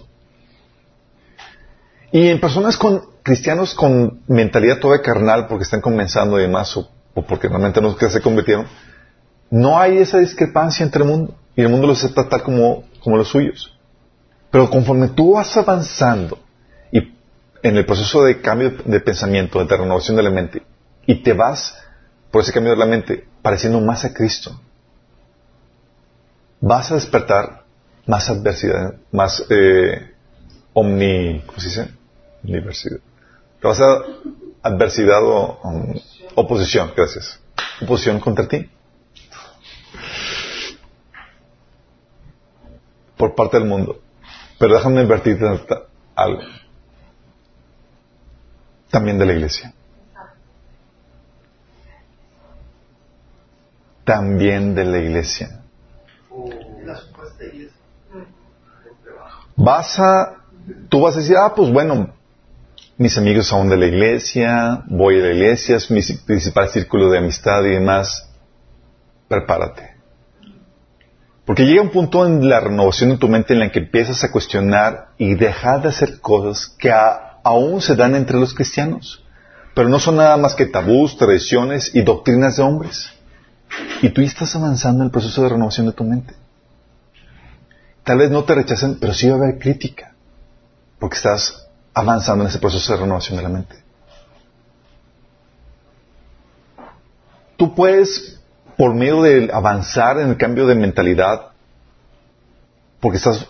[2.13, 6.87] Y en personas con cristianos con mentalidad toda carnal porque están comenzando y demás o,
[7.15, 8.67] o porque realmente no se convirtieron,
[9.49, 13.17] no hay esa discrepancia entre el mundo y el mundo los acepta tal como, como
[13.17, 13.77] los suyos.
[14.51, 16.39] Pero conforme tú vas avanzando
[16.91, 17.15] y
[17.63, 20.63] en el proceso de cambio de pensamiento, de renovación de la mente,
[21.07, 21.77] y te vas
[22.31, 24.61] por ese cambio de la mente pareciendo más a Cristo,
[26.61, 27.65] vas a despertar
[28.07, 30.15] más adversidad, más eh,
[30.73, 31.89] omni, ¿cómo se dice?
[32.43, 32.99] Diversidad.
[33.61, 34.03] Te vas a
[34.63, 35.59] adversidad o
[36.35, 37.41] oposición, gracias.
[37.81, 38.69] Oposición contra ti.
[43.21, 44.01] Por parte del mundo.
[44.59, 45.45] Pero déjame advertirte
[46.17, 46.41] algo.
[48.91, 49.75] También de la iglesia.
[54.05, 55.61] También de la iglesia.
[59.55, 60.37] Vas a,
[60.89, 62.15] tú vas a decir, ah, pues bueno,
[62.97, 67.19] mis amigos son de la iglesia, voy a la iglesia, es mi principal círculo de
[67.19, 68.31] amistad y demás.
[69.29, 69.90] Prepárate.
[71.51, 74.31] Porque llega un punto en la renovación de tu mente en la que empiezas a
[74.31, 76.93] cuestionar y dejar de hacer cosas que
[77.43, 79.25] aún se dan entre los cristianos,
[79.75, 83.11] pero no son nada más que tabús, tradiciones y doctrinas de hombres.
[84.01, 86.35] Y tú estás avanzando en el proceso de renovación de tu mente.
[88.05, 90.15] Tal vez no te rechacen, pero sí va a haber crítica,
[91.01, 93.75] porque estás avanzando en ese proceso de renovación de la mente.
[97.57, 98.40] Tú puedes
[98.81, 101.49] por medio de avanzar en el cambio de mentalidad,
[102.99, 103.47] porque estás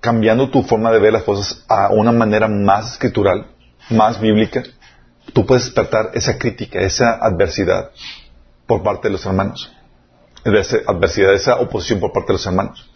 [0.00, 3.48] cambiando tu forma de ver las cosas a una manera más escritural,
[3.90, 4.62] más bíblica,
[5.34, 7.90] tú puedes despertar esa crítica, esa adversidad
[8.66, 9.70] por parte de los hermanos.
[10.46, 12.90] Esa adversidad, esa oposición por parte de los hermanos.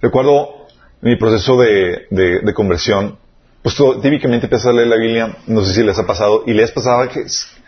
[0.00, 0.68] Recuerdo
[1.00, 3.18] mi proceso de, conversión,
[3.60, 6.70] pues típicamente empiezas a leer la Biblia, no sé si les ha pasado, y lees
[6.70, 7.60] pasajes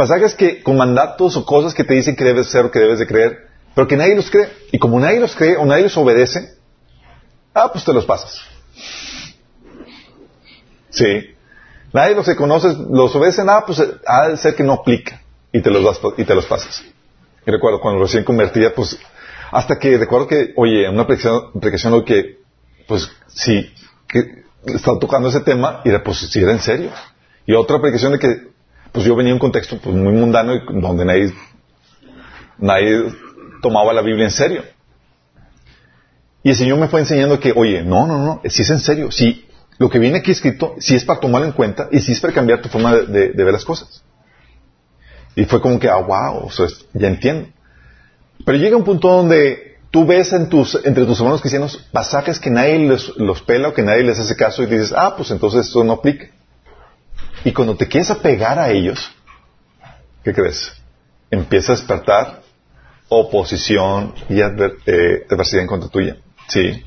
[0.00, 3.00] Pasajes que, con mandatos o cosas que te dicen que debes ser o que debes
[3.00, 4.48] de creer, pero que nadie los cree.
[4.72, 6.54] Y como nadie los cree o nadie los obedece,
[7.52, 8.40] ah, pues te los pasas.
[10.88, 11.34] Sí.
[11.92, 15.20] Nadie los conoce, los obedece, ah, pues ha de ser que no aplica.
[15.52, 16.82] Y te los, das, y te los pasas.
[17.46, 18.98] Y recuerdo cuando recién convertía, pues,
[19.50, 22.38] hasta que recuerdo que, oye, una aplicación, lo que,
[22.88, 23.70] pues, sí,
[24.64, 26.90] estaba tocando ese tema, y era, pues, si era en serio.
[27.44, 28.50] Y otra aplicación de que
[28.92, 31.32] pues yo venía en un contexto pues, muy mundano y donde nadie,
[32.58, 33.04] nadie
[33.62, 34.62] tomaba la Biblia en serio.
[36.42, 39.10] Y el Señor me fue enseñando que, oye, no, no, no, si es en serio,
[39.10, 39.46] si
[39.78, 42.32] lo que viene aquí escrito, si es para tomarlo en cuenta y si es para
[42.32, 44.02] cambiar tu forma de, ver las cosas.
[45.36, 46.50] Y fue como que, ah, wow,
[46.94, 47.48] ya entiendo.
[48.44, 53.42] Pero llega un punto donde tú ves entre tus hermanos cristianos pasajes que nadie los
[53.42, 56.28] pela o que nadie les hace caso y dices, ah, pues entonces esto no aplica.
[57.44, 59.10] Y cuando te quieres apegar a ellos,
[60.22, 60.72] ¿qué crees?
[61.30, 62.42] Empieza a despertar
[63.08, 66.16] oposición y eh, adversidad en contra tuya.
[66.48, 66.82] Sí.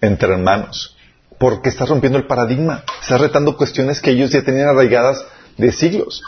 [0.00, 0.96] Entre hermanos.
[1.38, 2.84] Porque estás rompiendo el paradigma.
[3.00, 5.24] Estás retando cuestiones que ellos ya tenían arraigadas
[5.56, 6.22] de siglos.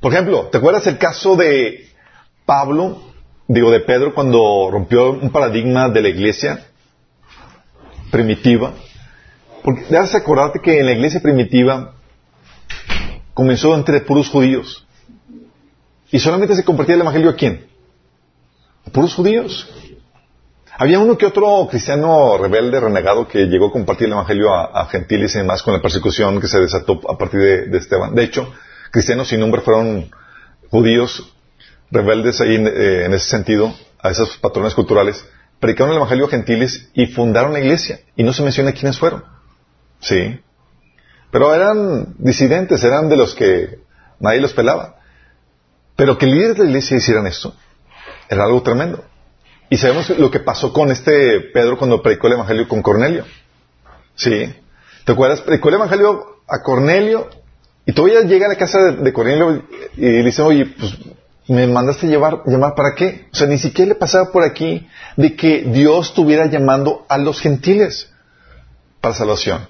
[0.00, 1.88] Por ejemplo, ¿te acuerdas el caso de
[2.46, 3.02] Pablo,
[3.48, 6.66] digo de Pedro, cuando rompió un paradigma de la iglesia
[8.10, 8.72] primitiva?
[9.62, 11.94] Porque debes acordarte que en la iglesia primitiva
[13.40, 14.86] comenzó entre puros judíos.
[16.10, 17.68] Y solamente se compartía el evangelio a quién?
[18.86, 19.66] A puros judíos.
[20.76, 25.34] Había uno que otro cristiano rebelde, renegado, que llegó a compartir el evangelio a, gentiles
[25.34, 28.14] y demás con la persecución que se desató a partir de, Esteban.
[28.14, 28.52] De hecho,
[28.90, 30.10] cristianos sin nombre fueron
[30.68, 31.32] judíos
[31.90, 35.24] rebeldes ahí eh, en ese sentido, a esos patrones culturales,
[35.60, 38.00] predicaron el evangelio a gentiles y fundaron la iglesia.
[38.16, 39.24] Y no se menciona quiénes fueron.
[39.98, 40.40] Sí.
[41.30, 43.78] Pero eran disidentes, eran de los que
[44.18, 44.96] nadie los pelaba.
[45.96, 47.54] Pero que líderes de la iglesia hicieran esto
[48.30, 49.04] era algo tremendo.
[49.68, 53.24] Y sabemos lo que pasó con este Pedro cuando predicó el evangelio con Cornelio.
[54.14, 54.54] Sí.
[55.04, 55.40] ¿Te acuerdas?
[55.40, 57.28] Predicó el evangelio a Cornelio
[57.84, 59.64] y todavía llega a la casa de, Cornelio
[59.96, 60.96] y le dice, oye, pues
[61.48, 63.26] me mandaste llevar, llamar para qué?
[63.32, 67.40] O sea, ni siquiera le pasaba por aquí de que Dios estuviera llamando a los
[67.40, 68.12] gentiles
[69.00, 69.68] para salvación.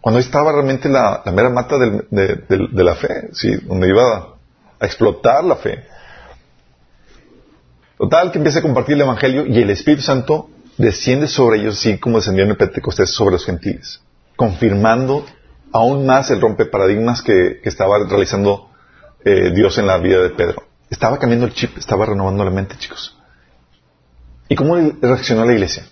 [0.00, 3.54] Cuando estaba realmente la, mera mata de, la fe, ¿sí?
[3.64, 4.36] donde iba
[4.78, 5.84] a, explotar la fe.
[7.98, 11.98] Total, que empieza a compartir el Evangelio y el Espíritu Santo desciende sobre ellos, así
[11.98, 14.00] como descendió en el Pentecostés sobre los gentiles,
[14.36, 15.26] confirmando
[15.70, 18.70] aún más el rompeparadigmas que, que estaba realizando
[19.24, 20.62] eh, Dios en la vida de Pedro.
[20.88, 23.16] Estaba cambiando el chip, estaba renovando la mente, chicos.
[24.48, 25.84] ¿Y cómo reaccionó la iglesia?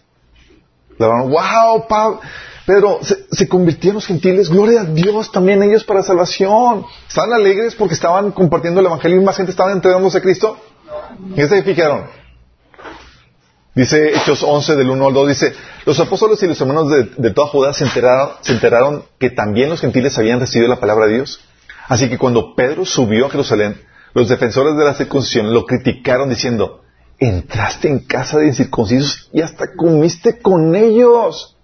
[0.98, 2.20] Le wow, Pablo,
[2.68, 6.84] Pedro, se, convirtieron los gentiles, gloria a Dios también ellos para salvación.
[7.08, 10.58] ¿Estaban alegres porque estaban compartiendo el evangelio y más gente estaba entregándose a Cristo?
[11.34, 12.04] ¿Y se fijaron?
[13.74, 15.54] Dice Hechos 11 del 1 al 2, dice,
[15.86, 19.80] los apóstoles y los hermanos de, toda Judá se enteraron, se enteraron que también los
[19.80, 21.40] gentiles habían recibido la palabra de Dios.
[21.86, 23.80] Así que cuando Pedro subió a Jerusalén,
[24.12, 26.82] los defensores de la circuncisión lo criticaron diciendo,
[27.18, 31.54] entraste en casa de incircuncisos y hasta comiste con ellos.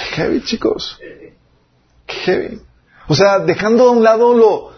[0.00, 0.98] Qué heavy, chicos.
[2.06, 2.60] Qué heavy.
[3.08, 4.72] O sea, dejando a un lado lo,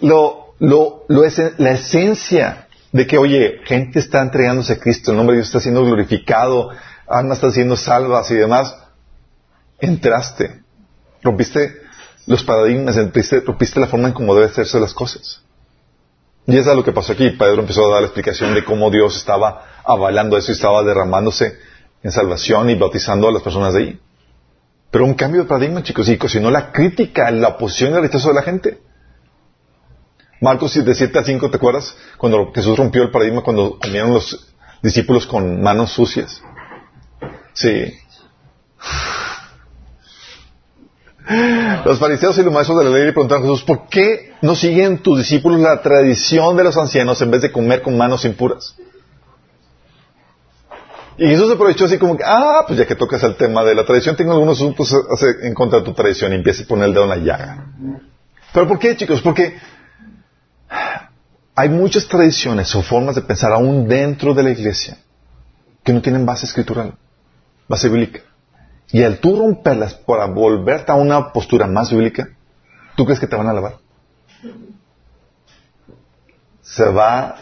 [0.00, 1.22] lo, lo, lo
[1.58, 5.60] la esencia de que, oye, gente está entregándose a Cristo, el nombre de Dios está
[5.60, 6.70] siendo glorificado,
[7.06, 8.76] almas están siendo salvas y demás.
[9.80, 10.62] Entraste,
[11.22, 11.82] rompiste
[12.26, 15.42] los paradigmas, rompiste, la forma en cómo debe hacerse las cosas.
[16.46, 17.30] Y eso es lo que pasó aquí.
[17.30, 21.58] Pedro empezó a dar la explicación de cómo Dios estaba avalando eso y estaba derramándose
[22.02, 24.00] en salvación y bautizando a las personas de ahí.
[24.94, 28.28] Pero un cambio de paradigma, chicos, y sino la crítica, la oposición y el rechazo
[28.28, 28.78] de la gente.
[30.40, 31.96] Marcos de 7 a 5, ¿te acuerdas?
[32.16, 34.54] Cuando Jesús rompió el paradigma cuando comieron los
[34.84, 36.40] discípulos con manos sucias.
[37.54, 37.92] Sí.
[41.84, 44.54] Los fariseos y los maestros de la ley le preguntaron a Jesús, ¿por qué no
[44.54, 48.76] siguen tus discípulos la tradición de los ancianos en vez de comer con manos impuras?
[51.16, 53.84] Y Jesús aprovechó así como que, ah, pues ya que tocas el tema de la
[53.84, 54.92] tradición, tengo algunos asuntos
[55.42, 57.66] en contra de tu tradición y empieza a poner el dedo en la llaga.
[58.52, 59.22] ¿Pero por qué, chicos?
[59.22, 59.56] Porque
[61.54, 64.98] hay muchas tradiciones o formas de pensar aún dentro de la iglesia
[65.84, 66.94] que no tienen base escritural,
[67.68, 68.20] base bíblica.
[68.90, 72.28] Y al tú romperlas para volverte a una postura más bíblica,
[72.96, 73.76] ¿tú crees que te van a lavar?
[76.62, 77.36] Se va a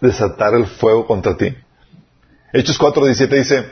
[0.00, 1.54] desatar el fuego contra ti.
[2.52, 3.66] Hechos 4.17 dice,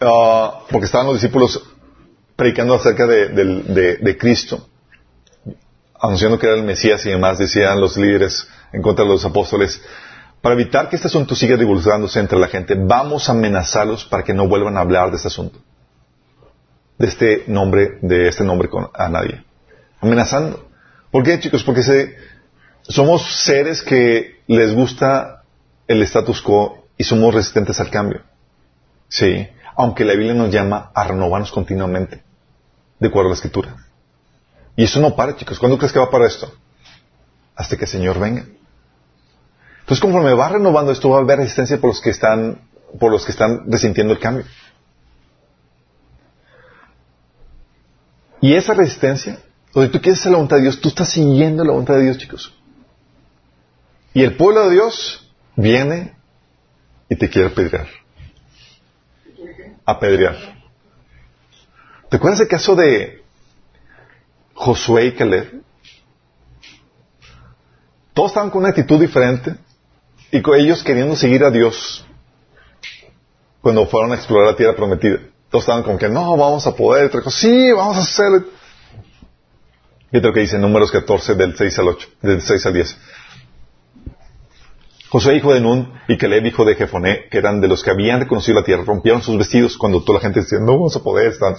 [0.00, 1.62] ah, porque estaban los discípulos
[2.36, 4.68] predicando acerca de, Cristo,
[5.98, 9.80] anunciando que era el Mesías y demás, decían los líderes en contra de los apóstoles,
[10.42, 14.34] para evitar que este asunto siga divulgándose entre la gente, vamos a amenazarlos para que
[14.34, 15.58] no vuelvan a hablar de este asunto,
[16.98, 19.44] de este nombre, de este nombre a nadie.
[20.00, 20.68] Amenazando.
[21.10, 21.62] ¿Por qué, chicos?
[21.62, 21.82] Porque
[22.82, 25.41] somos seres que les gusta
[25.86, 28.22] el status quo y somos resistentes al cambio.
[29.08, 32.22] Sí, aunque la Biblia nos llama a renovarnos continuamente,
[32.98, 33.76] de acuerdo a la Escritura.
[34.76, 35.58] Y eso no para, chicos.
[35.58, 36.52] ¿Cuándo crees que va para esto?
[37.54, 38.46] Hasta que el Señor venga.
[39.80, 42.60] Entonces, conforme va renovando esto, va a haber resistencia por los que están,
[42.98, 44.44] por los que están resintiendo el cambio.
[48.40, 49.38] Y esa resistencia,
[49.74, 52.18] donde tú quieres hacer la voluntad de Dios, tú estás siguiendo la voluntad de Dios,
[52.18, 52.54] chicos.
[54.14, 55.21] Y el pueblo de Dios
[55.56, 56.14] viene
[57.08, 57.88] y te quiere apedrear.
[59.84, 60.36] Apedrear.
[62.08, 63.22] ¿Te acuerdas el caso de
[64.54, 65.62] Josué y Caleb?
[68.14, 69.54] Todos estaban con una actitud diferente
[70.30, 72.04] y ellos queriendo seguir a Dios
[73.60, 75.18] cuando fueron a explorar la tierra prometida.
[75.50, 78.44] Todos estaban como que no, vamos a poder, sí, vamos a hacerlo.
[80.10, 82.98] Y lo que dice números 14 del 6 al 8, del 6 al 10.
[85.12, 88.20] Josué, hijo de Nun, y Caleb, hijo de Jefoné, que eran de los que habían
[88.20, 91.32] reconocido la tierra, rompieron sus vestidos cuando toda la gente decía, no vamos a poder
[91.32, 91.54] estar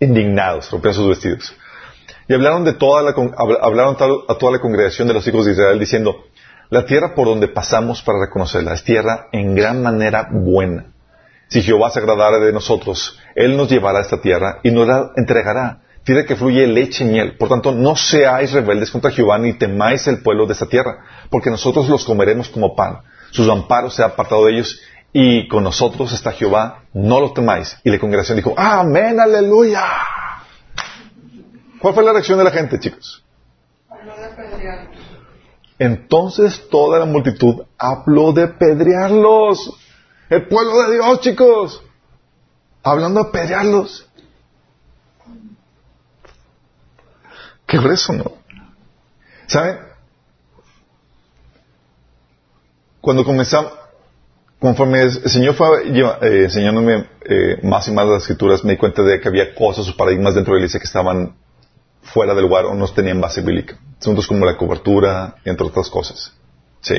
[0.00, 1.56] indignados, rompieron sus vestidos.
[2.28, 3.14] Y hablaron, de toda la,
[3.62, 3.96] hablaron
[4.28, 6.26] a toda la congregación de los hijos de Israel diciendo,
[6.68, 10.92] la tierra por donde pasamos para reconocerla es tierra en gran manera buena.
[11.48, 15.12] Si Jehová se agradara de nosotros, Él nos llevará a esta tierra y nos la
[15.16, 15.84] entregará.
[16.08, 17.36] Tierra que fluye leche y miel.
[17.36, 21.50] Por tanto, no seáis rebeldes contra Jehová ni temáis el pueblo de esta tierra, porque
[21.50, 23.02] nosotros los comeremos como pan.
[23.30, 24.80] Sus amparos se ha apartado de ellos
[25.12, 27.76] y con nosotros está Jehová, no lo temáis.
[27.84, 29.84] Y la congregación dijo, amén, aleluya.
[31.78, 33.22] ¿Cuál fue la reacción de la gente, chicos?
[35.78, 39.78] Entonces toda la multitud habló de pedrearlos.
[40.30, 41.82] El pueblo de Dios, chicos.
[42.82, 44.07] Hablando de pedrearlos.
[47.68, 48.32] Qué grueso, ¿no?
[49.46, 49.78] ¿Saben?
[53.02, 53.72] Cuando comenzamos,
[54.58, 59.02] conforme el Señor fue eh, enseñándome eh, más y más las escrituras, me di cuenta
[59.02, 61.36] de que había cosas o paradigmas dentro de la iglesia que estaban
[62.00, 63.78] fuera del lugar o no tenían base bíblica.
[64.00, 66.32] Asuntos como la cobertura, entre otras cosas.
[66.80, 66.96] Sí.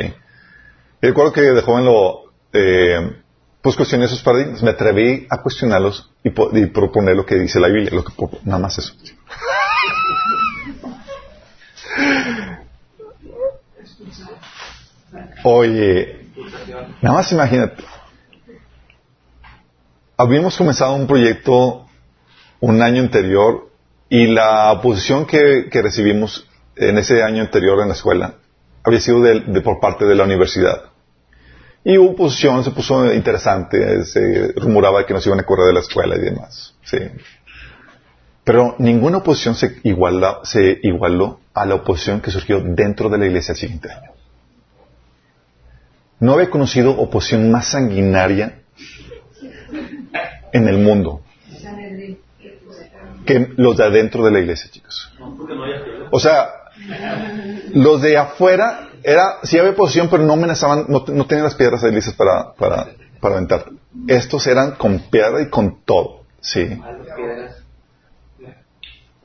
[1.02, 3.24] Y recuerdo que de joven lo, eh,
[3.64, 4.62] pues cuestioné esos paradigmas.
[4.62, 7.90] Me atreví a cuestionarlos y, proponer lo que dice la Biblia.
[7.92, 8.14] Lo que,
[8.44, 8.94] nada más eso.
[15.44, 16.28] Oye,
[17.02, 17.84] nada más imagínate.
[20.18, 21.86] Habíamos comenzado un proyecto
[22.60, 23.70] un año anterior
[24.10, 28.36] y la oposición que, recibimos en ese año anterior en la escuela
[28.84, 30.84] había sido de, por parte de la universidad.
[31.84, 35.80] Y hubo oposición, se puso interesante, se rumoraba que nos iban a correr de la
[35.80, 36.76] escuela y demás.
[36.84, 36.98] Sí.
[38.44, 39.82] Pero ninguna oposición se,
[40.44, 44.19] se igualó a la oposición que surgió dentro de la iglesia el siguiente año.
[46.20, 48.62] No había conocido oposición más sanguinaria
[50.52, 51.22] en el mundo
[53.30, 55.12] que los de adentro de la iglesia, chicos.
[56.10, 56.50] O sea,
[57.74, 62.16] los de afuera era, sí había oposición, pero no amenazaban, no, tenían las piedras listas
[62.16, 62.88] para, para,
[63.20, 63.66] para aventar.
[64.08, 66.82] Estos eran con piedra y con todo, sí.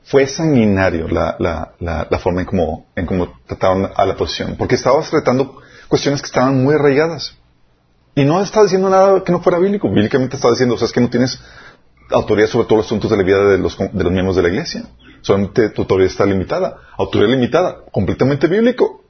[0.03, 1.73] Fue sanguinario la, la,
[2.07, 6.27] la, forma en cómo, en cómo trataron a la oposición, porque estabas tratando cuestiones que
[6.27, 7.37] estaban muy arraigadas.
[8.15, 9.89] Y no estaba diciendo nada que no fuera bíblico.
[9.89, 11.39] Bíblicamente estaba diciendo, o sea, es que no tienes
[12.11, 14.49] autoridad sobre todos los asuntos de la vida de los, de los miembros de la
[14.49, 14.83] iglesia.
[15.21, 16.77] Solamente tu autoridad está limitada.
[16.97, 19.03] Autoridad limitada, completamente bíblico.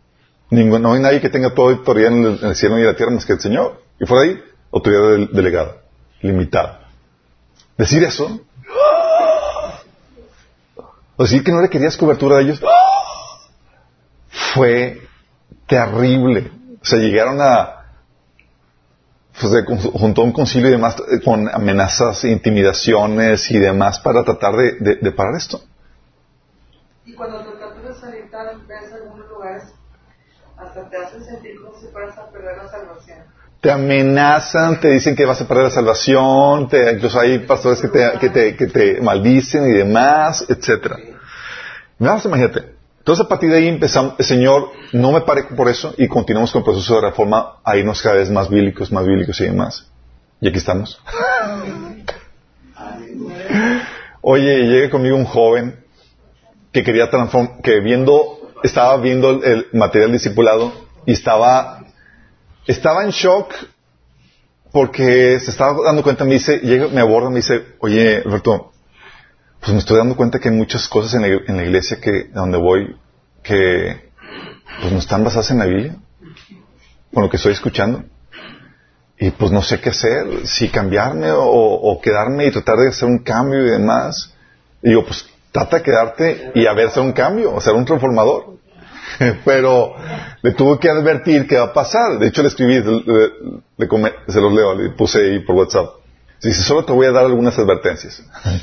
[0.50, 3.26] no hay nadie que tenga toda autoridad en el, cielo y en la tierra más
[3.26, 3.82] que el Señor.
[4.00, 5.78] Y por ahí, autoridad delegada,
[6.22, 6.88] limitada.
[7.78, 8.40] Decir eso,
[11.18, 12.62] o decir que no le querías cobertura de ellos,
[14.54, 15.02] fue
[15.68, 16.52] terrible.
[16.86, 17.84] O sea, llegaron a,
[19.42, 19.52] pues,
[19.94, 24.98] junto a un concilio y demás, eh, con amenazas, intimidaciones y demás para tratar de,
[25.02, 25.62] de, parar esto.
[27.04, 28.26] Y cuando trataste de salir
[28.68, 29.64] ves algunos lugares,
[30.58, 33.18] hasta te hacen sentir como si fueras a perder la salvación.
[33.62, 37.88] Te amenazan, te dicen que vas a perder la salvación, te, incluso hay pastores que
[37.88, 40.98] te, que te, que te maldicen y demás, etcétera.
[41.98, 42.75] Vamos, imagínate,
[43.06, 46.62] entonces a partir de ahí empezamos, Señor no me pare por eso y continuamos con
[46.62, 49.88] el proceso de reforma a irnos cada vez más bíblicos, más bíblicos y demás.
[50.42, 51.00] Y aquí estamos.
[54.22, 55.86] Oye, llega conmigo un joven
[56.72, 60.74] que quería transformar, que viendo, estaba viendo el, material discipulado
[61.06, 61.86] y estaba,
[62.66, 63.54] estaba en shock
[64.72, 68.72] porque se estaba dando cuenta, me dice, llega, me aborda, me dice, oye, Alberto,
[69.66, 72.96] pues me estoy dando cuenta que hay muchas cosas en la, iglesia que donde voy
[73.42, 74.12] que
[74.80, 75.96] pues no están basadas en la Biblia,
[77.12, 78.04] con lo que estoy escuchando.
[79.18, 83.24] Y pues no sé qué hacer, si cambiarme o, quedarme y tratar de hacer un
[83.24, 84.36] cambio y demás.
[84.84, 87.86] Y digo, pues trata de quedarte y a ver hacer un cambio, o ser un
[87.86, 88.58] transformador.
[89.46, 89.96] Pero
[90.44, 92.20] le tuve que advertir qué va a pasar.
[92.20, 96.05] De hecho, le escribí, se los leo, le puse ahí por WhatsApp.
[96.42, 98.24] Dice, solo te voy a dar algunas advertencias.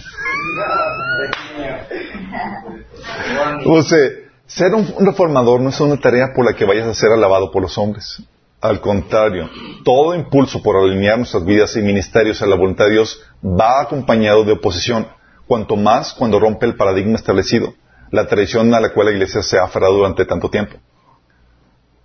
[4.47, 7.63] Ser un reformador no es una tarea por la que vayas a ser alabado por
[7.63, 8.23] los hombres.
[8.61, 9.49] Al contrario,
[9.83, 14.45] todo impulso por alinear nuestras vidas y ministerios a la voluntad de Dios va acompañado
[14.45, 15.09] de oposición,
[15.47, 17.73] cuanto más cuando rompe el paradigma establecido,
[18.11, 20.77] la tradición a la cual la iglesia se ha aferrado durante tanto tiempo.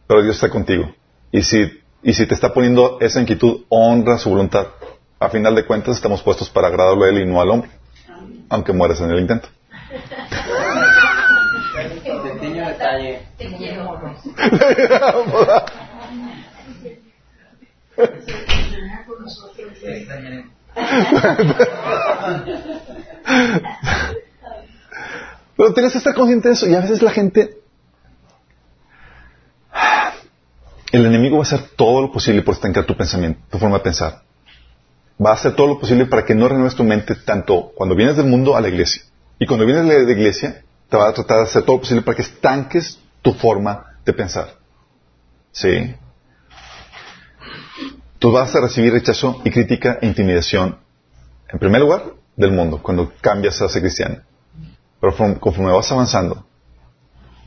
[0.07, 0.89] Pero Dios está contigo.
[1.33, 1.69] Y si,
[2.01, 4.67] y si te está poniendo esa inquietud, honra su voluntad
[5.19, 7.69] a final de cuentas estamos puestos para agradarlo a Él y no al hombre,
[8.49, 9.49] aunque mueras en el intento.
[25.57, 26.67] Pero tienes que estar consciente de eso.
[26.67, 27.57] Y a veces la gente...
[30.91, 33.83] El enemigo va a hacer todo lo posible por estancar tu pensamiento, tu forma de
[33.83, 34.21] pensar.
[35.23, 38.17] Va a hacer todo lo posible para que no renueves tu mente tanto cuando vienes
[38.17, 39.01] del mundo a la iglesia.
[39.39, 42.03] Y cuando vienes de la iglesia, te va a tratar de hacer todo lo posible
[42.03, 44.55] para que estanques tu forma de pensar.
[45.51, 45.95] ¿Sí?
[48.19, 50.79] Tú vas a recibir rechazo y crítica e intimidación,
[51.49, 54.21] en primer lugar, del mundo, cuando cambias a ser cristiano.
[54.99, 56.45] Pero conforme vas avanzando,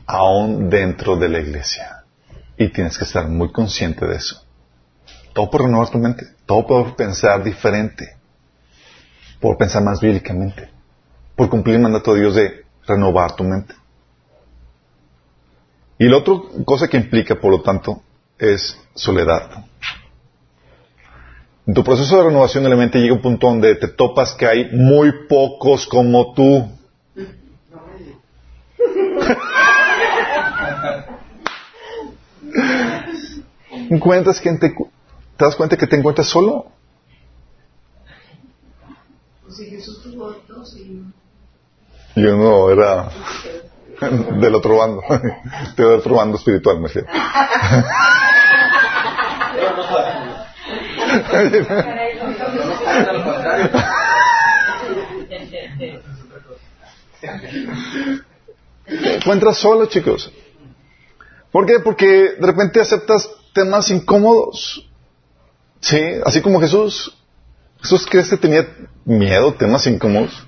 [0.05, 2.03] aún dentro de la iglesia.
[2.57, 4.45] Y tienes que estar muy consciente de eso.
[5.33, 8.17] Todo por renovar tu mente, todo por pensar diferente,
[9.39, 10.69] por pensar más bíblicamente,
[11.35, 13.73] por cumplir el mandato de Dios de renovar tu mente.
[15.97, 16.33] Y la otra
[16.65, 18.01] cosa que implica, por lo tanto,
[18.37, 19.65] es soledad.
[21.67, 24.47] En tu proceso de renovación de la mente llega un punto donde te topas que
[24.47, 26.67] hay muy pocos como tú.
[33.91, 34.49] encuentras que
[35.41, 36.67] te, das cuenta que te encuentras solo.
[39.43, 40.35] Pues si Jesús tuvo
[42.15, 43.09] y era
[44.39, 45.01] del otro bando,
[45.77, 47.07] del otro bando espiritual, me refiero.
[58.85, 60.31] Te encuentras solo, chicos.
[61.51, 61.79] ¿Por qué?
[61.79, 64.90] Porque de repente aceptas temas incómodos.
[65.81, 67.17] Sí, así como Jesús.
[67.81, 68.67] Jesús crees que tenía
[69.03, 70.47] miedo, temas incómodos.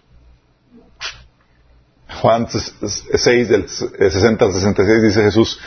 [2.21, 5.59] Juan 6, del 60 al 66, dice Jesús,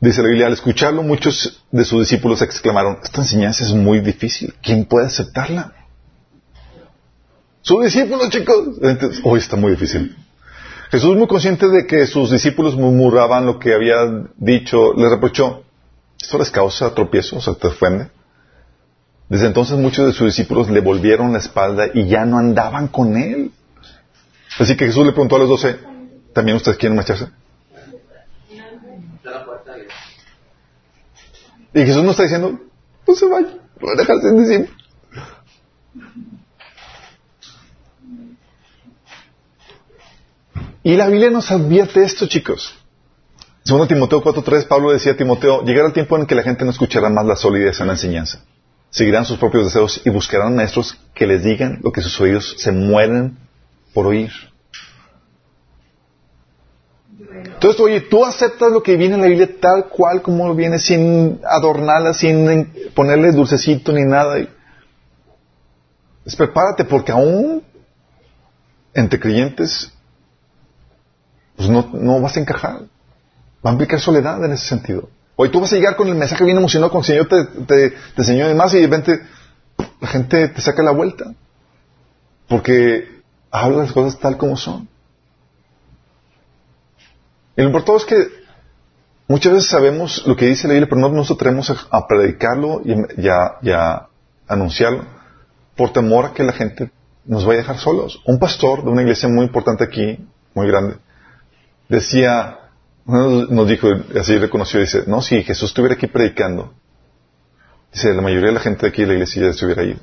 [0.00, 4.54] dice la Biblia, al escucharlo muchos de sus discípulos exclamaron, esta enseñanza es muy difícil,
[4.62, 5.72] ¿quién puede aceptarla?
[7.60, 8.78] Sus discípulos, chicos,
[9.24, 10.16] hoy está muy difícil.
[10.90, 13.96] Jesús, muy consciente de que sus discípulos murmuraban lo que había
[14.36, 15.64] dicho, les reprochó,
[16.20, 17.36] ¿esto les causa tropiezo?
[17.36, 18.10] O sea, te ofende.
[19.28, 23.16] Desde entonces muchos de sus discípulos le volvieron la espalda y ya no andaban con
[23.16, 23.52] él.
[24.58, 25.78] Así que Jesús le preguntó a los doce,
[26.32, 27.28] ¿también ustedes quieren marcharse?
[31.72, 32.60] Y Jesús no está diciendo,
[33.06, 34.70] no se vaya, lo voy a dejar sin decir.
[40.84, 42.74] Y la Biblia nos advierte esto, chicos.
[43.64, 46.70] Segundo Timoteo 4.3, Pablo decía a Timoteo, llegará el tiempo en que la gente no
[46.70, 48.44] escuchará más la solidez en la enseñanza.
[48.94, 52.70] Seguirán sus propios deseos y buscarán maestros que les digan lo que sus oídos se
[52.70, 53.36] mueren
[53.92, 54.30] por oír.
[57.18, 61.40] Entonces, oye, tú aceptas lo que viene en la Biblia tal cual como viene, sin
[61.44, 64.36] adornarla, sin ponerle dulcecito ni nada.
[66.22, 67.64] Pues prepárate porque aún
[68.94, 69.92] entre creyentes
[71.56, 72.82] pues no, no vas a encajar.
[73.66, 75.08] Va a implicar soledad en ese sentido.
[75.36, 77.90] Hoy tú vas a llegar con el mensaje bien emocionado, con el Señor te, te,
[77.90, 79.20] te enseñó y demás, y de repente
[80.00, 81.34] la gente te saca la vuelta.
[82.48, 84.88] Porque habla las cosas tal como son.
[87.56, 88.44] Y lo importante es que
[89.28, 93.28] muchas veces sabemos lo que dice la Biblia, pero no nos atrevemos a, predicarlo y,
[93.28, 94.08] a,
[94.48, 95.04] anunciarlo
[95.76, 96.90] por temor a que la gente
[97.24, 98.20] nos vaya a dejar solos.
[98.26, 100.18] Un pastor de una iglesia muy importante aquí,
[100.52, 100.96] muy grande,
[101.88, 102.58] decía,
[103.06, 103.88] nos dijo,
[104.18, 106.74] así reconoció, dice, no, si Jesús estuviera aquí predicando,
[107.92, 110.00] dice, la mayoría de la gente de aquí de la iglesia ya se hubiera ido.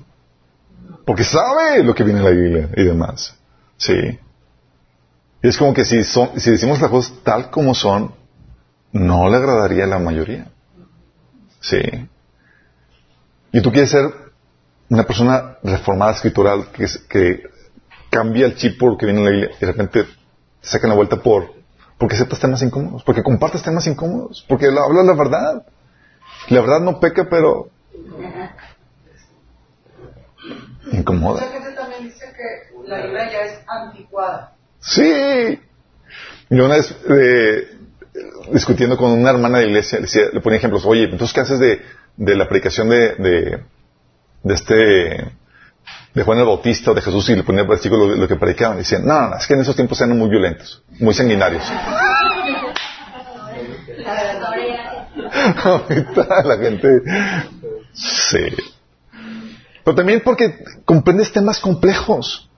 [1.06, 3.36] Porque sabe lo que viene en la Biblia y demás.
[3.78, 4.20] Sí.
[5.43, 8.14] Y es como que si, son, si decimos las cosas tal como son,
[8.91, 10.52] no le agradaría a la mayoría.
[11.60, 11.82] Sí.
[13.52, 14.12] Y tú quieres ser
[14.89, 17.43] una persona reformada escritural que, que
[18.12, 20.10] cambia el chip por lo que viene en la Biblia y de repente te
[20.62, 21.61] sacan la vuelta por
[22.02, 25.68] porque aceptas temas incómodos, porque compartes temas incómodos, porque hablas la verdad.
[26.49, 27.70] La verdad no peca, pero
[30.91, 31.41] incomoda.
[31.41, 34.56] Mucha gente también dice que la Biblia ya es anticuada.
[34.80, 35.62] Sí.
[36.49, 37.78] Yo una vez eh,
[38.52, 41.41] discutiendo con una hermana de la iglesia, le, decía, le ponía ejemplos, oye, entonces ¿qué
[41.41, 41.84] haces de,
[42.18, 43.64] de la predicación de, de,
[44.41, 45.32] de, este
[46.14, 48.36] de Juan el Bautista o de Jesús y le ponía el versículo lo, lo que
[48.36, 48.78] predicaban?
[48.78, 51.64] Y decían, no, no, es que en esos tiempos eran muy violentos, muy sanguinarios.
[55.64, 57.01] Ahorita la gente...
[57.93, 58.47] Sí.
[59.84, 62.49] Pero también porque comprendes temas complejos.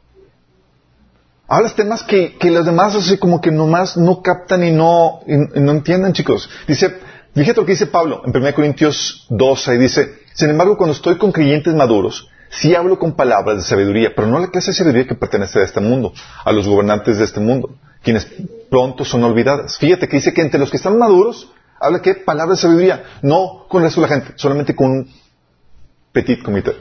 [1.47, 5.59] Hablas temas que, que los demás así como que nomás no captan y no, y,
[5.59, 6.49] no entienden, chicos.
[6.67, 6.99] Dice
[7.35, 11.17] Fíjate lo que dice Pablo en 1 Corintios 12, y dice, sin embargo, cuando estoy
[11.17, 12.29] con creyentes maduros,
[12.59, 15.63] sí hablo con palabras de sabiduría, pero no la clase de sabiduría que pertenece a
[15.63, 18.27] este mundo, a los gobernantes de este mundo, quienes
[18.69, 19.77] pronto son olvidadas.
[19.77, 23.65] Fíjate que dice que entre los que están maduros, habla que palabras de sabiduría, no
[23.67, 25.09] con el resto de la gente, solamente con un
[26.11, 26.75] petit comité.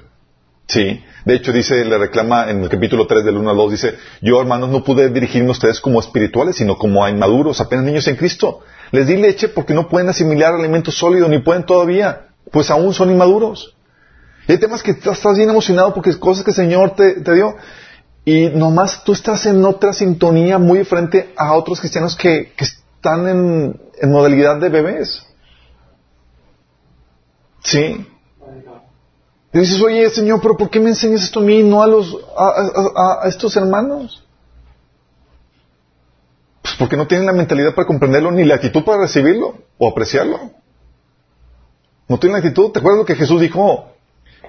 [0.67, 3.95] Sí, de hecho dice, le reclama en el capítulo 3 del 1 al 2, dice,
[4.21, 8.07] yo hermanos no pude dirigirme a ustedes como espirituales, sino como a inmaduros, apenas niños
[8.09, 8.61] en Cristo.
[8.91, 13.11] Les di leche porque no pueden asimilar alimento sólido, ni pueden todavía, pues aún son
[13.11, 13.75] inmaduros.
[14.47, 17.55] Y hay temas que estás bien emocionado porque es cosas que el Señor te, dio,
[18.25, 24.11] y nomás tú estás en otra sintonía muy diferente a otros cristianos que, están en,
[24.11, 25.27] modalidad de bebés.
[27.65, 28.07] Sí.
[29.53, 31.87] Y dices, oye, Señor, pero ¿por qué me enseñas esto a mí y no a,
[31.87, 34.25] los, a, estos hermanos?
[36.63, 40.53] Pues porque no tienen la mentalidad para comprenderlo ni la actitud para recibirlo o apreciarlo.
[42.09, 42.71] No tienen la actitud.
[42.71, 43.92] ¿Te acuerdas lo que Jesús dijo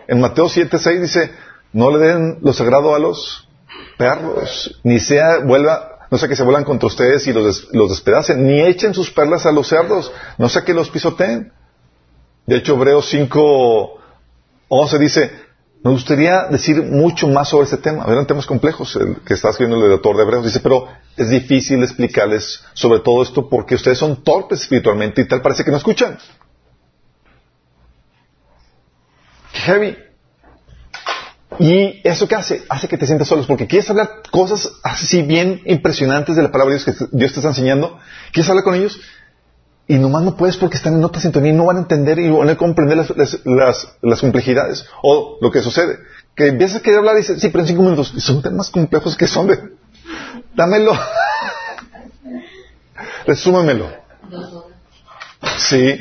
[0.07, 1.01] en Mateo 7, 6?
[1.01, 1.31] Dice,
[1.71, 3.47] no le den lo sagrado a los
[3.97, 8.45] perros, ni sea, vuelva, no sea que se vuelan contra ustedes y los, los despedacen,
[8.45, 11.51] ni echen sus perlas a los cerdos, no sea que los pisoteen.
[12.45, 13.99] De hecho, Hebreos 5,
[14.67, 15.31] o se dice,
[15.83, 18.05] me gustaría decir mucho más sobre este tema.
[18.07, 20.45] Eran temas complejos el que está escribiendo el autor de Hebreos.
[20.45, 20.87] Dice, pero
[21.17, 25.71] es difícil explicarles sobre todo esto porque ustedes son torpes espiritualmente y tal parece que
[25.71, 26.17] no escuchan.
[29.65, 29.97] Heavy.
[31.59, 32.63] ¿Y eso qué hace?
[32.69, 36.73] Hace que te sientas solos porque quieres hablar cosas así bien impresionantes de la palabra
[36.73, 37.99] de Dios que Dios te está enseñando.
[38.31, 38.99] ¿Quieres hablar con ellos?
[39.87, 42.29] y nomás no puedes porque están en otra sintonía y no van a entender y
[42.29, 44.85] van a comprender las, complejidades.
[45.01, 45.99] O lo que sucede,
[46.35, 49.17] que empiezas a querer hablar y dices, sí, pero en cinco minutos, son temas complejos
[49.17, 49.59] que son de,
[50.55, 50.93] dámelo,
[53.27, 53.89] resúmemelo.
[55.57, 55.99] Sí.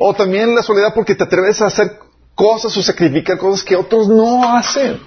[0.00, 1.98] O también la soledad porque te atreves a hacer
[2.40, 4.98] cosas o sacrificar cosas que otros no hacen.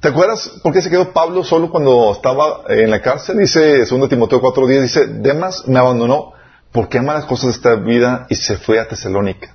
[0.00, 3.36] ¿Te acuerdas por qué se quedó Pablo solo cuando estaba en la cárcel?
[3.36, 6.32] Dice 2 Timoteo 4.10, dice, Demas me abandonó
[6.72, 9.54] porque ama las cosas de esta vida y se fue a Tesalónica.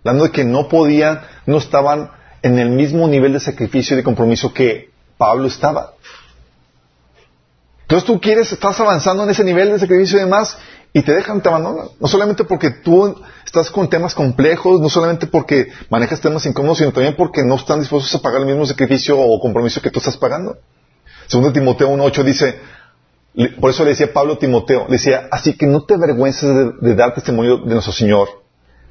[0.00, 2.10] Hablando de que no podían, no estaban
[2.42, 5.94] en el mismo nivel de sacrificio y de compromiso que Pablo estaba.
[7.80, 10.58] Entonces tú quieres, estás avanzando en ese nivel de sacrificio y demás,
[10.92, 11.86] y te dejan, te abandonan.
[11.98, 13.16] No solamente porque tú
[13.60, 17.78] estás con temas complejos, no solamente porque manejas temas incómodos, sino también porque no están
[17.78, 20.58] dispuestos a pagar el mismo sacrificio o compromiso que tú estás pagando.
[21.28, 22.58] Segundo Timoteo 1.8 dice,
[23.60, 26.50] por eso le decía Pablo a Timoteo, le decía, así que no te avergüences
[26.80, 28.28] de, dar testimonio de nuestro Señor,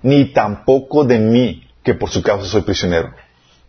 [0.01, 3.13] ni tampoco de mí, que por su causa soy prisionero.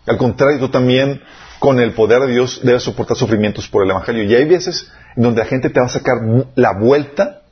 [0.06, 1.22] Al contrario, tú también,
[1.58, 4.22] con el poder de Dios, debes soportar sufrimientos por el Evangelio.
[4.24, 6.16] Y hay veces en donde la gente te va a sacar
[6.54, 7.43] la vuelta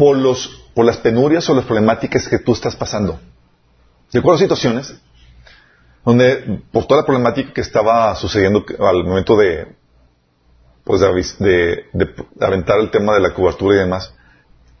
[0.00, 3.20] por, los, por las penurias o las problemáticas que tú estás pasando.
[4.10, 4.94] Recuerdo situaciones
[6.06, 9.76] donde, por toda la problemática que estaba sucediendo al momento de,
[10.84, 11.84] pues de,
[12.40, 14.14] aventar el tema de la cobertura y demás,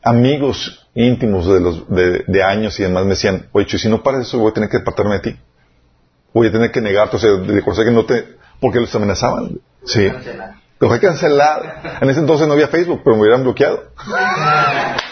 [0.02, 4.38] amigos íntimos de, los, de, años y demás me decían, oye, si no pares eso,
[4.38, 5.38] voy a tener que apartarme de ti.
[6.32, 8.38] Voy a tener que negarte, o sea, de que no te...
[8.58, 9.60] Porque los amenazaban.
[9.84, 10.10] Sí.
[10.78, 11.98] Lo voy a cancelar.
[12.00, 13.84] En ese entonces no había Facebook, pero me hubieran bloqueado.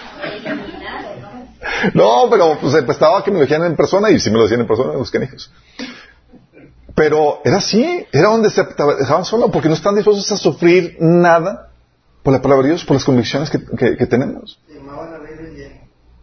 [1.95, 4.61] No, pero pues estaba que me lo decían en persona y si me lo decían
[4.61, 5.51] en persona, los hijos.
[6.95, 11.71] Pero era así, era donde se dejaban solo porque no están dispuestos a sufrir nada
[12.23, 14.59] por la palabra de Dios, por las convicciones que, tenemos.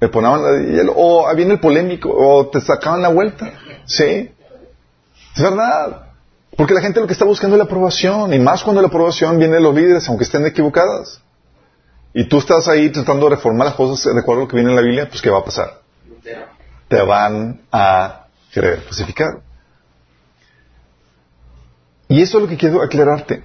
[0.02, 3.54] Me ponían la hielo, o había el polémico, o te sacaban la vuelta.
[3.86, 4.30] Sí,
[5.36, 6.10] es verdad.
[6.58, 9.38] Porque la gente lo que está buscando es la aprobación, y más cuando la aprobación
[9.40, 11.22] viene de los líderes, aunque estén equivocadas.
[12.18, 14.70] Y tú estás ahí tratando de reformar las cosas de acuerdo a lo que viene
[14.70, 15.82] en la Biblia, pues ¿qué va a pasar?
[16.88, 19.42] Te van a querer pacificar.
[22.08, 23.44] Y eso es lo que quiero aclararte.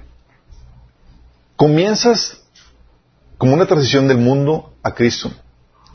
[1.56, 2.44] Comienzas
[3.38, 5.32] como una transición del mundo a Cristo,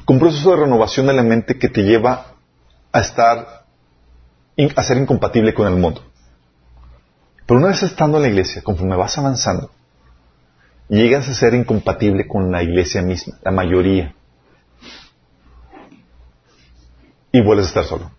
[0.03, 2.33] con un proceso de renovación de la mente que te lleva
[2.91, 3.63] a estar,
[4.75, 6.03] a ser incompatible con el mundo.
[7.45, 9.71] Pero una vez estando en la iglesia, conforme vas avanzando,
[10.89, 14.13] llegas a ser incompatible con la iglesia misma, la mayoría.
[17.31, 18.11] Y vuelves a estar solo.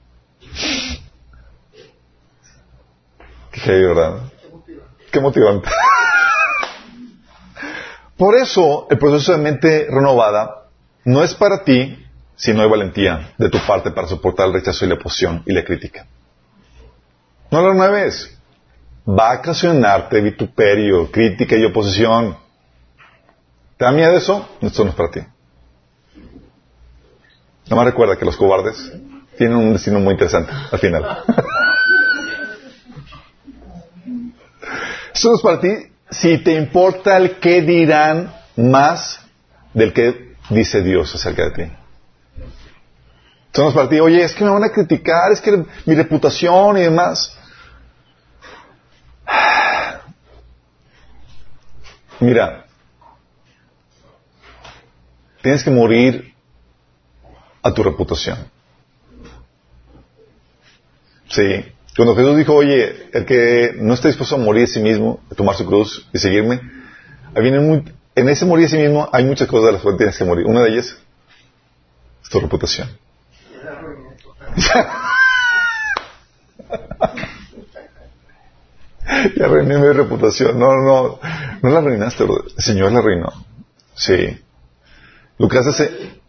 [3.50, 4.20] Qué ¿verdad?
[5.10, 5.68] Qué motivante.
[8.16, 10.68] Por eso, el proceso de mente renovada
[11.04, 12.02] no es para ti
[12.34, 15.52] si no hay valentía de tu parte para soportar el rechazo y la oposición y
[15.52, 16.06] la crítica.
[17.50, 18.38] No lo renueves.
[19.08, 22.36] Va a ocasionarte vituperio, crítica y oposición.
[23.76, 24.48] ¿Te da miedo eso?
[24.60, 25.20] Esto no es para ti.
[27.64, 28.92] Nada más recuerda que los cobardes
[29.36, 31.24] tienen un destino muy interesante al final.
[35.14, 35.68] Eso es para ti
[36.10, 39.20] si te importa el qué dirán más
[39.74, 41.72] del que dice Dios acerca de ti.
[43.52, 46.82] Son para ti, oye, es que me van a criticar, es que mi reputación y
[46.82, 47.38] demás.
[52.20, 52.65] Mira,
[55.46, 56.34] tienes que morir
[57.62, 58.50] a tu reputación.
[61.28, 61.64] Sí.
[61.94, 65.36] Cuando Jesús dijo, oye, el que no está dispuesto a morir a sí mismo, a
[65.36, 66.60] tomar su cruz y seguirme,
[67.36, 70.46] en ese morir a sí mismo hay muchas cosas de las cuales tienes que morir.
[70.46, 70.96] Una de ellas
[72.24, 72.88] es tu reputación.
[79.36, 80.58] ya arruiné mi reputación.
[80.58, 81.20] No, no,
[81.62, 83.32] no la arruinaste, el Señor la arruinó.
[83.94, 84.40] Sí.
[85.38, 86.20] Lucas hace...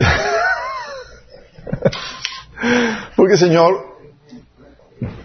[3.16, 3.98] Porque el Señor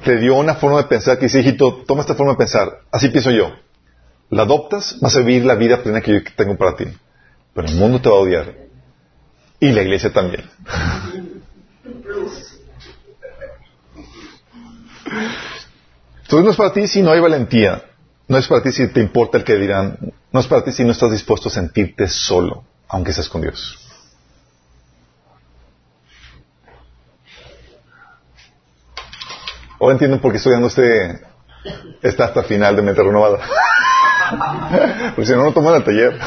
[0.04, 2.80] te dio una forma de pensar que dice, hijito, toma esta forma de pensar.
[2.90, 3.52] Así pienso yo.
[4.30, 6.84] La adoptas, vas a vivir la vida plena que yo tengo para ti.
[7.54, 8.54] Pero el mundo te va a odiar.
[9.60, 10.48] Y la iglesia también.
[16.22, 17.82] Entonces no es para ti si no hay valentía.
[18.26, 19.98] No es para ti si te importa el que dirán.
[20.32, 23.78] No es para ti si no estás dispuesto a sentirte solo, aunque estés con Dios.
[29.80, 31.20] Ahora entienden por qué estoy dando este,
[32.02, 33.40] esta hasta final de mente renovada.
[35.16, 36.20] Porque si no, no toman el taller.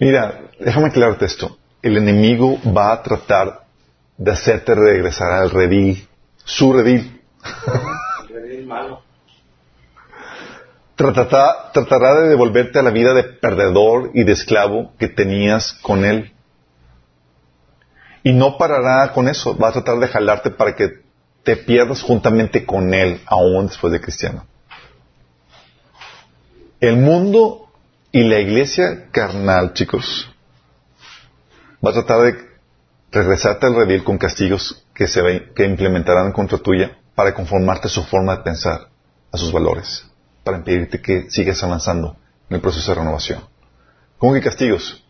[0.00, 1.56] Mira, déjame aclararte esto.
[1.80, 3.64] El enemigo va a tratar
[4.18, 6.06] de hacerte regresar al redil,
[6.44, 7.22] su redil.
[8.28, 9.13] redil malo.
[10.96, 16.32] Tratará, de devolverte a la vida de perdedor y de esclavo que tenías con él.
[18.22, 21.04] Y no parará con eso, va a tratar de jalarte para que
[21.44, 24.46] te pierdas juntamente con Él, aún después de cristiano.
[26.80, 27.68] El mundo
[28.10, 30.30] y la iglesia carnal, chicos,
[31.84, 32.54] va a tratar de
[33.12, 38.02] regresarte al redil con castigos que, se que implementarán contra tuya para conformarte a su
[38.04, 38.88] forma de pensar,
[39.30, 40.04] a sus valores,
[40.44, 42.16] para impedirte que sigas avanzando
[42.48, 43.40] en el proceso de renovación.
[44.18, 45.02] ¿Cómo que castigos?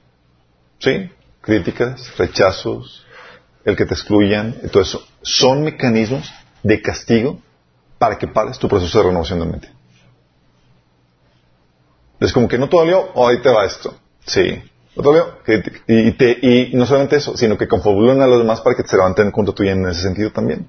[0.79, 1.11] ¿Sí?
[1.41, 3.05] Críticas, rechazos,
[3.65, 6.33] el que te excluyan, todo eso, son mecanismos
[6.63, 7.41] de castigo
[7.99, 9.69] para que pares tu proceso de renovación de mente.
[12.21, 13.95] Es como que no te dolió, oh, ahí te va esto.
[14.25, 14.63] Sí.
[14.97, 15.39] ¿No te dolió?
[15.87, 19.31] Y, y, no solamente eso, sino que confabulan a los demás para que se levanten
[19.31, 20.69] contra tuyo en ese sentido también.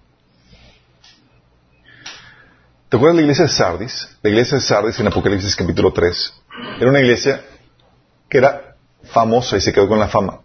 [2.90, 4.18] ¿Te acuerdas de la iglesia de Sardis?
[4.22, 6.34] La iglesia de Sardis en Apocalipsis capítulo 3
[6.80, 7.42] era una iglesia
[8.30, 10.40] que era famosa y se quedó con la fama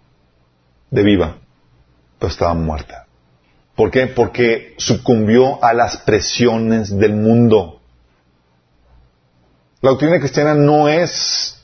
[0.91, 1.36] de viva
[2.20, 3.07] pero estaba muerta.
[3.74, 4.07] ¿Por qué?
[4.07, 7.80] Porque sucumbió a las presiones del mundo.
[9.80, 11.57] La doctrina cristiana no es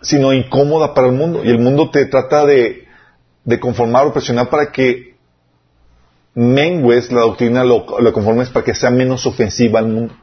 [0.00, 2.86] sino incómoda para el mundo y el mundo te trata de,
[3.60, 5.17] conformar o presionar para que
[6.38, 10.14] mengues la doctrina, lo, conformes para que sea menos ofensiva al mundo.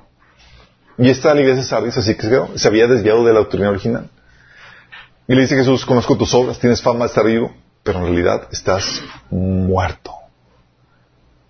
[0.98, 4.10] Y esta la iglesia Sardis así que se había desviado de la doctrina original.
[5.28, 7.54] Y le dice Jesús, conozco tus obras, tienes fama de estar vivo,
[7.84, 10.14] pero en realidad estás muerto.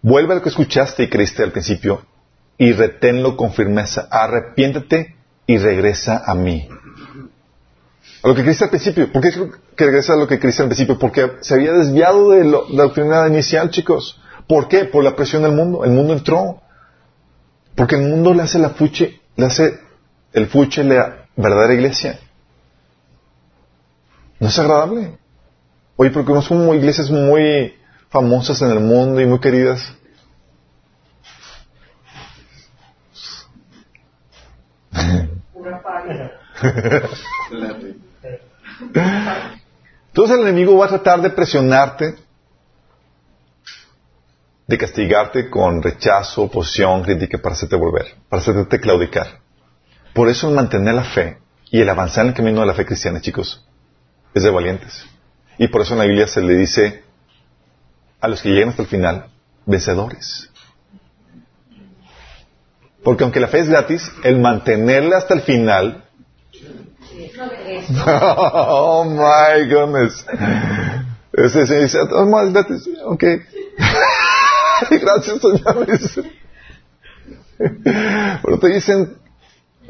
[0.02, 2.04] Vuelve a lo que escuchaste y creíste al principio
[2.58, 4.08] y reténlo con firmeza.
[4.10, 6.68] Arrepiéntete y regresa a mí.
[8.24, 9.12] A lo que creíste al principio.
[9.12, 9.30] ¿Por qué
[9.76, 10.98] que regresa a lo que creíste al principio?
[10.98, 14.20] Porque se había desviado de la doctrina inicial, chicos.
[14.48, 14.86] ¿Por qué?
[14.86, 15.84] Por la presión del mundo.
[15.84, 16.62] El mundo entró.
[17.76, 19.80] Porque el mundo le hace la fuche, le hace
[20.34, 22.20] el fuche la verdadera iglesia.
[24.40, 25.18] ¿No es agradable?
[25.98, 27.74] Oye, porque no son iglesias muy
[28.10, 29.94] famosas en el mundo y muy queridas.
[40.08, 42.16] Entonces el enemigo va a tratar de presionarte,
[44.68, 49.40] de castigarte con rechazo, oposición, crítica para hacerte volver, para hacerte claudicar.
[50.14, 51.38] Por eso el mantener la fe
[51.70, 53.66] y el avanzar en el camino de la fe cristiana, chicos,
[54.34, 55.06] es de valientes.
[55.58, 57.04] Y por eso en la Biblia se le dice
[58.20, 59.28] a los que llegan hasta el final,
[59.66, 60.50] vencedores.
[63.04, 66.06] Porque aunque la fe es gratis, el mantenerla hasta el final.
[68.08, 70.26] oh my goodness.
[71.36, 72.90] Se dice, oh, es gratis.
[73.04, 73.24] Ok.
[74.90, 76.20] Gracias, señores.
[77.58, 79.18] Pero te dicen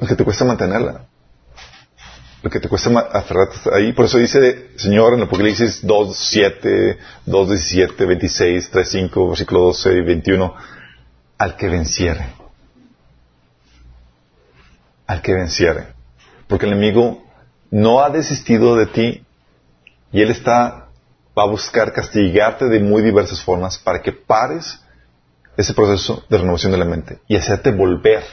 [0.08, 1.06] que te cuesta mantenerla.
[2.44, 3.94] lo que te cuesta aferrarte ahí.
[3.94, 9.94] Por eso dice Señor en Apocalipsis 2, 7, 2, 17, 26, 3, 5, versículo 12
[9.94, 10.54] y 21,
[11.38, 12.28] al que venciere.
[15.08, 15.88] Al que venciere.
[16.48, 17.24] Porque el enemigo
[17.72, 19.26] no ha desistido de ti
[20.12, 20.85] y él está,
[21.38, 24.80] va a buscar castigarte de muy diversas formas para que pares
[25.58, 28.24] ese proceso de renovación de la mente y hacerte volver,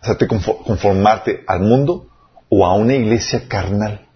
[0.00, 2.08] hacerte conformarte al mundo
[2.48, 4.06] o a una iglesia carnal.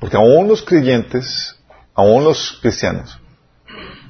[0.00, 1.58] Porque aún los creyentes,
[1.94, 3.18] aún los cristianos,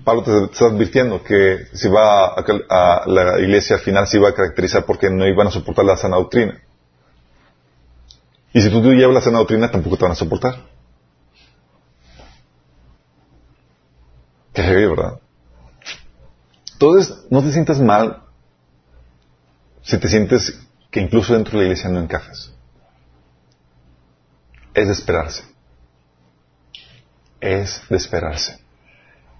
[0.04, 4.34] Pablo te está advirtiendo que si va a, la iglesia al final se iba a
[4.34, 6.62] caracterizar porque no iban a soportar la sana doctrina.
[8.52, 10.64] Y si tú, llevas la sana doctrina, tampoco te van a soportar.
[14.52, 15.20] Qué heavy, ¿verdad?
[16.72, 18.22] Entonces, no te sientas mal
[19.82, 20.58] si te sientes
[20.90, 22.52] que incluso dentro de la iglesia no encajas.
[24.74, 25.44] Es de esperarse.
[27.40, 28.60] Es de esperarse.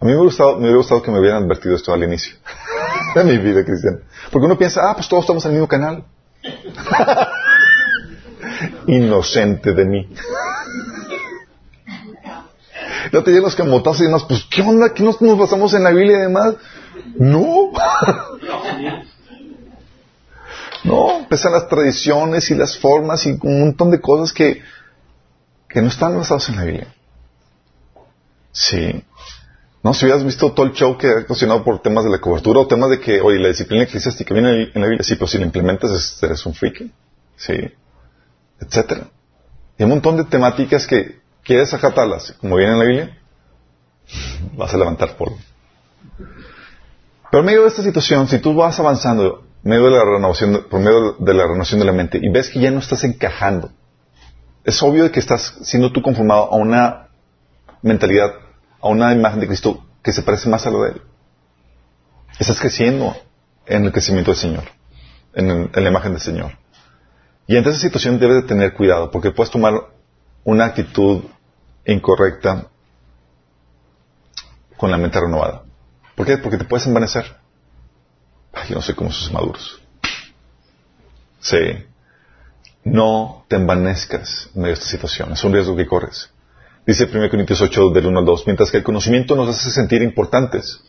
[0.00, 2.36] A mí me, gustado, me hubiera gustado que me hubieran advertido esto al inicio
[3.14, 3.98] de mi vida cristiana.
[4.30, 6.04] Porque uno piensa, ah, pues todos estamos en el mismo canal.
[8.88, 10.08] Inocente de mí.
[13.12, 14.92] No te los camotazos y demás, pues ¿qué onda?
[14.92, 16.54] ¿Qué nos, nos basamos en la Biblia y demás?
[17.16, 17.72] No.
[20.84, 24.62] no, pesan las tradiciones y las formas y un montón de cosas que,
[25.68, 26.94] que no están basadas en la Biblia.
[28.52, 29.04] Sí.
[29.82, 32.60] No, si hubieras visto todo el show que ha ocasionado por temas de la cobertura
[32.60, 35.38] o temas de que, oye, la disciplina eclesiástica viene en la Biblia, sí, pero si
[35.38, 36.90] la implementas eres un friki.
[37.36, 37.54] Sí.
[38.60, 39.08] Etcétera.
[39.78, 43.18] Y un montón de temáticas que quieres acatarlas, como viene en la Biblia,
[44.56, 45.38] vas a levantar polvo.
[47.30, 50.80] Pero en medio de esta situación, si tú vas avanzando medio de la renovación, por
[50.80, 53.70] medio de la renovación de la mente y ves que ya no estás encajando,
[54.64, 57.08] es obvio que estás siendo tú conformado a una
[57.82, 58.34] mentalidad,
[58.80, 61.02] a una imagen de Cristo que se parece más a lo de Él.
[62.38, 63.16] Estás creciendo
[63.66, 64.64] en el crecimiento del Señor,
[65.34, 66.52] en, la imagen del Señor.
[67.48, 69.72] Y en esa situación debes de tener cuidado, porque puedes tomar
[70.44, 71.24] una actitud
[71.86, 72.68] incorrecta
[74.76, 75.62] con la mente renovada.
[76.14, 76.36] ¿Por qué?
[76.36, 77.24] Porque te puedes envanecer.
[78.52, 79.80] Ay, yo no sé cómo sos maduros.
[81.40, 81.86] Sí.
[82.84, 85.32] No te envanezcas en medio de esta situación.
[85.32, 86.30] Es un riesgo que corres.
[86.86, 90.02] Dice 1 Corintios 8 del 1 al 2, mientras que el conocimiento nos hace sentir
[90.02, 90.82] importantes,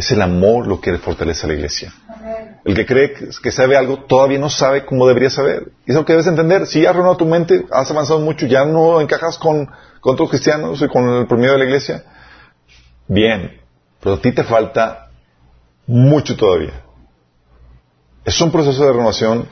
[0.00, 1.92] es el amor lo que fortalece a la iglesia.
[2.64, 5.72] El que cree que sabe algo todavía no sabe cómo debería saber.
[5.86, 6.66] Y es lo que debes entender.
[6.66, 9.66] Si has renovado tu mente, has avanzado mucho, ya no encajas con,
[10.00, 12.04] con otros cristianos y con el promedio de la iglesia,
[13.08, 13.60] bien,
[14.00, 15.10] pero a ti te falta
[15.86, 16.82] mucho todavía.
[18.24, 19.48] Es un proceso de renovación.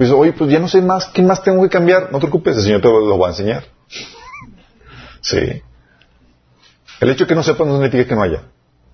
[0.00, 2.10] Dices, oye, pues ya no sé más, ¿qué más tengo que cambiar?
[2.10, 3.64] No te preocupes, el Señor te lo va a enseñar.
[5.24, 5.62] Sí.
[6.98, 8.42] El hecho de que no sepas no significa que no haya.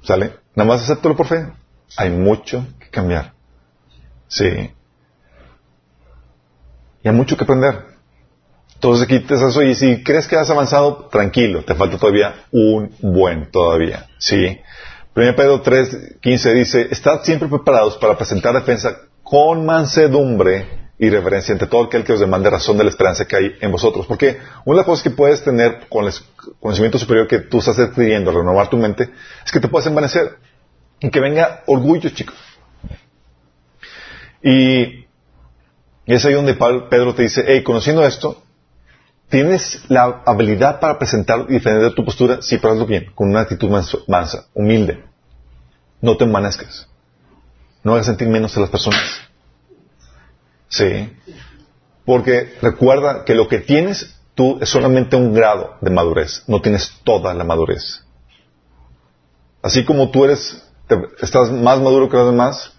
[0.09, 0.37] ¿Sale?
[0.55, 1.53] Nada más acéptalo por fe.
[1.99, 3.35] Hay mucho que cambiar.
[4.27, 4.73] Sí.
[7.03, 7.85] Y hay mucho que aprender.
[8.73, 12.91] Entonces aquí te eso y si crees que has avanzado, tranquilo, te falta todavía un
[13.03, 14.07] buen todavía.
[14.17, 14.59] Sí.
[15.15, 21.53] 1 Pedro 3, 15 dice, estad siempre preparados para presentar defensa con mansedumbre y reverencia
[21.53, 24.07] ante todo aquel que os demande razón de la esperanza que hay en vosotros.
[24.07, 26.13] Porque una de las cosas que puedes tener con el
[26.59, 29.11] conocimiento superior que tú estás adquiriendo renovar tu mente
[29.45, 30.37] es que te puedes envanecer
[31.01, 32.37] y que venga orgullo, chicos.
[34.43, 35.07] Y,
[36.07, 38.43] es ahí donde Pedro te dice, hey, conociendo esto,
[39.29, 42.41] ¿tienes la habilidad para presentar y defender tu postura?
[42.41, 43.71] Sí, pero hazlo bien, con una actitud
[44.07, 45.05] mansa, humilde.
[46.01, 46.89] No te envanezcas.
[47.85, 49.29] No hagas sentir menos a las personas.
[50.69, 51.13] Sí.
[52.05, 56.45] Porque recuerda que lo que tienes tú es solamente un grado de madurez.
[56.47, 58.05] No tienes toda la madurez.
[59.63, 60.63] Así como tú eres,
[61.21, 62.73] estás más maduro que los demás,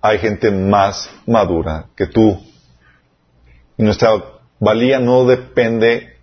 [0.00, 2.40] hay gente más madura que tú.
[3.76, 4.10] Y nuestra
[4.60, 6.16] valía no depende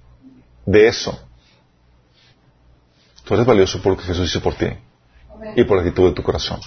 [0.65, 1.19] de eso.
[3.25, 4.67] Tú eres valioso por lo que Jesús hizo por ti
[5.55, 6.59] y por la actitud de tu corazón.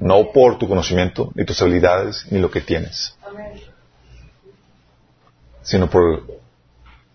[0.00, 3.16] No por tu conocimiento, ni tus habilidades, ni lo que tienes.
[5.64, 6.22] Sino por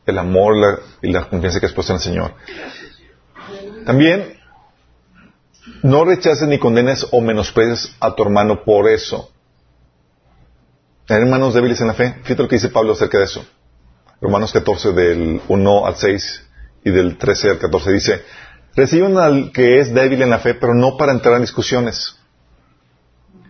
[0.06, 2.34] el amor y la confianza que has puesto en el Señor.
[3.86, 4.38] También,
[5.84, 9.32] no rechaces ni condenes o menosprecies a tu hermano por eso.
[11.08, 12.16] Hermanos débiles en la fe.
[12.24, 13.46] Fíjate lo que dice Pablo acerca de eso.
[14.22, 16.44] Romanos 14, del 1 al 6
[16.84, 18.22] y del 13 al 14 dice,
[18.76, 22.19] reciben al que es débil en la fe, pero no para entrar en discusiones.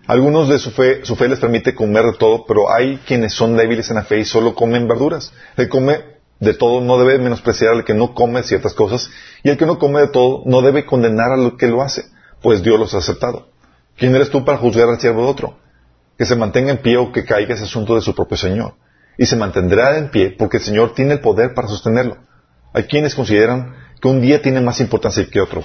[0.09, 3.55] Algunos de su fe, su fe les permite comer de todo, pero hay quienes son
[3.55, 5.31] débiles en la fe y solo comen verduras.
[5.55, 5.99] El come
[6.39, 9.11] de todo no debe menospreciar al que no come ciertas cosas,
[9.43, 12.05] y el que no come de todo no debe condenar a lo que lo hace,
[12.41, 13.49] pues Dios los ha aceptado.
[13.97, 15.59] ¿Quién eres tú para juzgar al siervo de otro?
[16.17, 18.73] Que se mantenga en pie o que caiga es asunto de su propio Señor.
[19.15, 22.17] Y se mantendrá en pie porque el Señor tiene el poder para sostenerlo.
[22.73, 25.63] Hay quienes consideran que un día tiene más importancia que otro,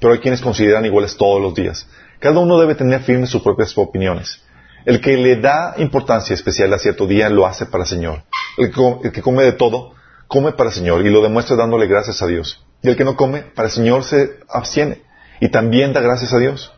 [0.00, 1.88] pero hay quienes consideran iguales todos los días.
[2.18, 4.42] Cada uno debe tener firmes sus propias opiniones.
[4.84, 8.22] El que le da importancia especial a cierto día lo hace para el Señor.
[8.56, 8.72] El
[9.12, 9.94] que, come de todo,
[10.28, 12.64] come para el Señor y lo demuestra dándole gracias a Dios.
[12.82, 15.02] Y el que no come, para el Señor se abstiene
[15.40, 16.72] y también da gracias a Dios.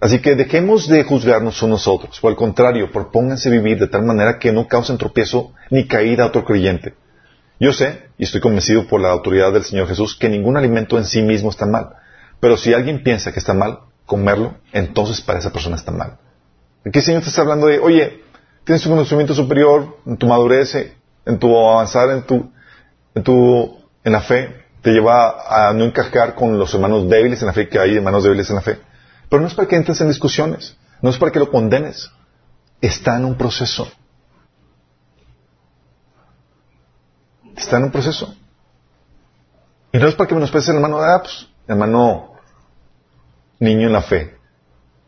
[0.00, 4.02] Así que dejemos de juzgarnos unos a otros, o al contrario, propónganse vivir de tal
[4.04, 6.94] manera que no causen tropiezo ni caída a otro creyente.
[7.60, 11.04] Yo sé, y estoy convencido por la autoridad del Señor Jesús, que ningún alimento en
[11.04, 11.90] sí mismo está mal.
[12.40, 16.18] Pero si alguien piensa que está mal, comerlo, entonces para esa persona está mal.
[16.84, 18.22] Aquí el Señor te está hablando de, oye,
[18.64, 20.74] tienes un conocimiento superior en tu madurez,
[21.24, 22.50] en tu avanzar en tu,
[23.14, 27.46] en tu, en la fe, te lleva a no encajar con los hermanos débiles en
[27.46, 28.78] la fe que hay hermanos débiles en la fe.
[29.30, 32.10] Pero no es para que entres en discusiones, no es para que lo condenes.
[32.82, 33.90] Está en un proceso.
[37.56, 38.34] Está en un proceso.
[39.90, 42.33] Y no es para que menosprecies el hermano, ah, pues, hermano
[43.64, 44.36] niño en la fe.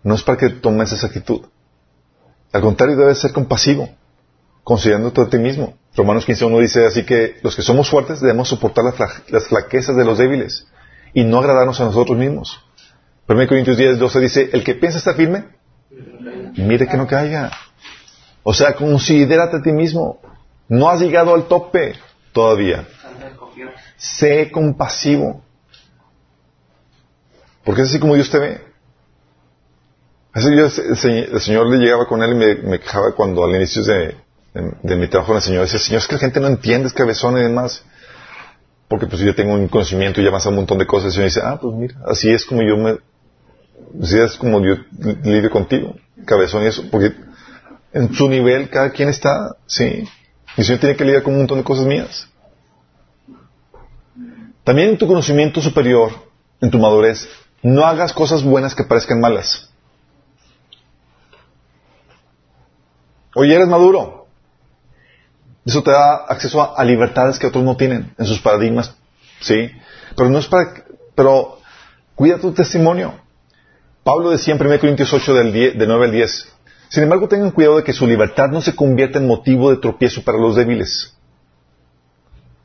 [0.03, 1.43] No es para que tomes esa actitud.
[2.53, 3.89] Al contrario, debes ser compasivo,
[4.65, 5.77] considerándote a ti mismo.
[5.97, 8.85] Romanos 15.1 dice así que los que somos fuertes debemos soportar
[9.29, 10.67] las, flaquezas de los débiles
[11.15, 12.63] y no agradarnos a nosotros mismos.
[13.29, 15.45] 1 Corintios 10.12 dice, el que piensa estar firme,
[16.57, 17.51] mire que no caiga.
[18.43, 20.21] O sea, considérate a ti mismo.
[20.69, 21.95] No has llegado al tope
[22.33, 22.87] todavía.
[23.97, 25.43] Sé compasivo.
[27.67, 28.61] Porque es así como Dios te ve.
[30.33, 34.15] Así el, Señor le llegaba con él y me, quejaba cuando al inicio de,
[34.85, 37.37] mi trabajo en el Señor decía, Señor, es que la gente no entiende, es cabezón
[37.37, 37.83] y demás.
[38.87, 41.13] Porque pues yo tengo un conocimiento y más un montón de cosas.
[41.17, 42.99] Y me dice, ah, pues mira, así es como yo me,
[44.01, 44.77] así es como yo
[45.25, 46.85] lidio contigo, cabezón y eso.
[46.89, 47.15] Porque
[47.93, 50.09] en su nivel cada quien está, sí.
[50.57, 52.29] Y el Señor tiene que lidiar con un montón de cosas mías.
[54.63, 56.13] También en tu conocimiento superior,
[56.61, 57.29] en tu madurez,
[57.67, 59.69] no hagas cosas buenas que parezcan malas.
[63.35, 64.29] Oye, eres maduro.
[65.65, 68.95] Eso te da acceso a, libertades que otros no tienen en sus paradigmas.
[69.41, 69.73] ¿Sí?
[70.17, 70.75] Pero no es para...
[71.17, 71.59] Pero
[72.15, 73.15] cuida tu testimonio.
[74.05, 76.53] Pablo decía en 1 Corintios 8 del, del 9 al 10.
[76.89, 80.23] Sin embargo, tengan cuidado de que su libertad no se convierta en motivo de tropiezo
[80.23, 81.17] para los débiles.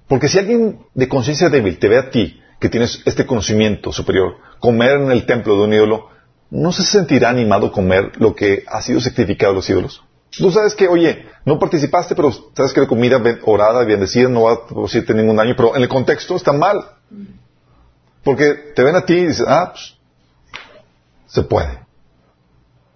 [0.07, 4.50] Porque si alguien de conciencia débil te ve a ti que tienes este conocimiento superior,
[4.61, 6.07] comer en el templo de un ídolo,
[6.49, 10.03] ¿no se sentirá animado a comer lo que ha sido sacrificado a los ídolos?
[10.29, 14.53] Tú sabes que, oye, no participaste, pero sabes que la comida orada, bendecida, no va
[14.53, 16.85] a producirte ningún daño, pero en el contexto está mal.
[18.23, 19.97] Porque te ven a ti y dices, ah, pues,
[21.27, 21.79] se puede.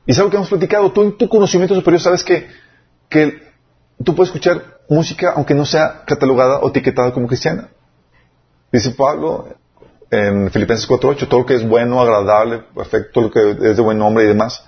[0.05, 0.91] Y es algo que hemos platicado.
[0.91, 2.47] Tú en tu conocimiento superior sabes que,
[3.09, 3.41] que
[4.03, 7.69] tú puedes escuchar música aunque no sea catalogada o etiquetada como cristiana.
[8.71, 9.55] Dice Pablo
[10.11, 13.97] en Filipenses 4.8, todo lo que es bueno, agradable, perfecto, lo que es de buen
[13.97, 14.63] nombre y demás.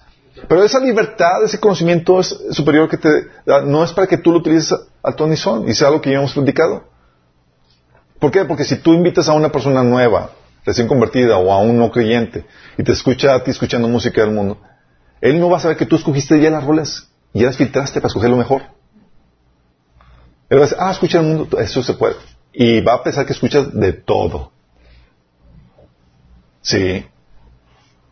[0.47, 3.09] Pero esa libertad, ese conocimiento es superior que te
[3.45, 6.01] da, no es para que tú lo utilices a ton y son, y sea algo
[6.01, 6.83] que ya hemos platicado.
[8.19, 8.45] ¿Por qué?
[8.45, 10.31] Porque si tú invitas a una persona nueva,
[10.65, 12.45] recién convertida, o a un no creyente,
[12.77, 14.59] y te escucha a ti escuchando música del mundo,
[15.21, 17.99] él no va a saber que tú escogiste ya las roles, y ya las filtraste
[17.99, 18.63] para escoger lo mejor.
[20.49, 22.15] Él va a decir, ah, escucha el mundo, eso se puede.
[22.53, 24.51] Y va a pensar que escuchas de todo.
[26.67, 27.05] Sí.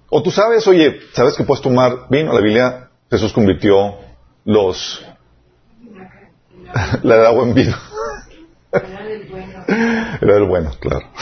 [0.10, 2.32] O tú sabes, oye, ¿sabes que puedes tomar vino?
[2.32, 3.98] La Biblia, Jesús convirtió
[4.46, 5.06] los...
[7.04, 7.76] la agua en vino.
[8.72, 10.48] Era del bueno.
[10.48, 11.06] Bueno, claro.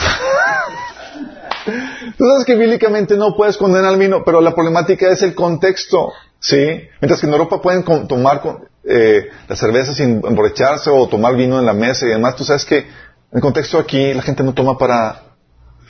[2.16, 6.12] Tú sabes que bíblicamente no puedes condenar al vino, pero la problemática es el contexto,
[6.38, 6.88] ¿sí?
[7.00, 8.42] Mientras que en Europa pueden tomar
[8.84, 12.64] eh, la cerveza sin emborracharse o tomar vino en la mesa y demás, tú sabes
[12.64, 12.86] que en
[13.32, 15.33] el contexto aquí la gente no toma para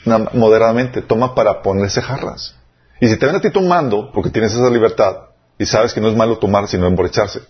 [0.05, 2.55] moderadamente, toma para ponerse jarras.
[2.99, 5.17] Y si te ven a ti tomando, porque tienes esa libertad,
[5.57, 7.41] y sabes que no es malo tomar sino emborracharse,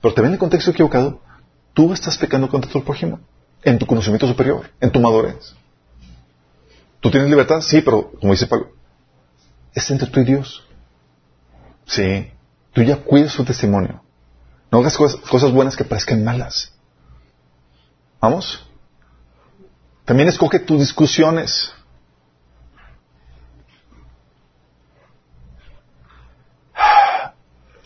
[0.00, 1.20] pero te ven en el contexto equivocado,
[1.74, 3.20] tú estás pecando contra tu prójimo,
[3.62, 5.54] en tu conocimiento superior, en tu madurez.
[7.00, 7.60] ¿Tú tienes libertad?
[7.60, 8.72] Sí, pero como dice Pablo,
[9.74, 10.66] es entre tú y Dios.
[11.86, 12.30] Sí,
[12.72, 14.02] tú ya cuidas su testimonio.
[14.70, 16.72] No hagas cosas, buenas que parezcan malas.
[18.20, 18.66] ¿Vamos?
[20.04, 21.72] También escoge tus discusiones.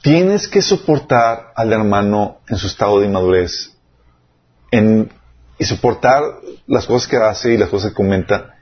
[0.04, 3.74] Tienes que soportar al hermano en su estado de inmadurez
[4.70, 6.22] y soportar
[6.66, 8.56] las cosas que hace y las cosas que comenta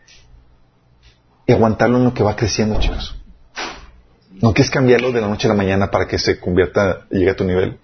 [1.45, 3.17] y aguantarlo en lo que va creciendo, chicos.
[4.41, 7.37] No quieres cambiarlo de la noche a la mañana para que se convierta, llegue a
[7.37, 7.81] tu nivel.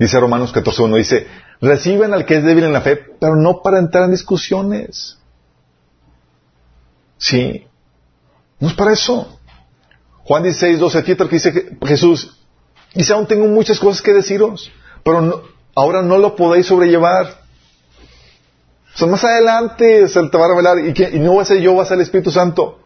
[0.00, 1.28] Dice Romanos 14.1, dice,
[1.60, 5.20] reciben al que es débil en la fe, pero no para entrar en discusiones.
[7.16, 7.64] Sí.
[8.58, 9.38] No es para eso.
[10.24, 12.38] Juan 16, 12, fíjate que dice Jesús.
[12.94, 14.70] Dice, aún tengo muchas cosas que deciros,
[15.04, 17.40] pero ahora no lo podéis sobrellevar.
[18.94, 21.76] O sea, más adelante se te va a revelar y, no va a ser yo,
[21.76, 22.80] va a ser el Espíritu Santo.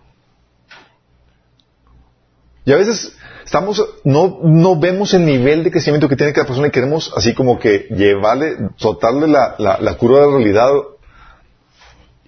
[2.67, 6.69] Y a veces estamos, no, no vemos el nivel de crecimiento que tiene cada persona
[6.69, 10.71] y queremos así como que llevarle, soltarle la, la, la de realidad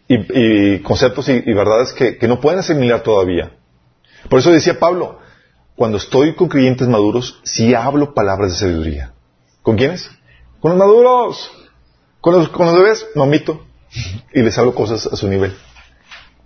[0.09, 3.53] y, conceptos y, verdades que, no pueden asimilar todavía.
[4.29, 5.19] Por eso decía Pablo,
[5.77, 9.13] cuando estoy con creyentes maduros, sí hablo palabras de sabiduría.
[9.63, 10.11] ¿Con quiénes?
[10.61, 11.51] Con los maduros.
[12.21, 13.61] Con los, con los bebés, no omito.
[14.33, 15.55] Y les hablo cosas a su nivel.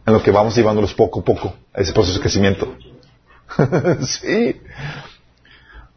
[0.05, 2.75] En lo que vamos llevándolos poco a poco a ese proceso de crecimiento.
[4.03, 4.61] sí.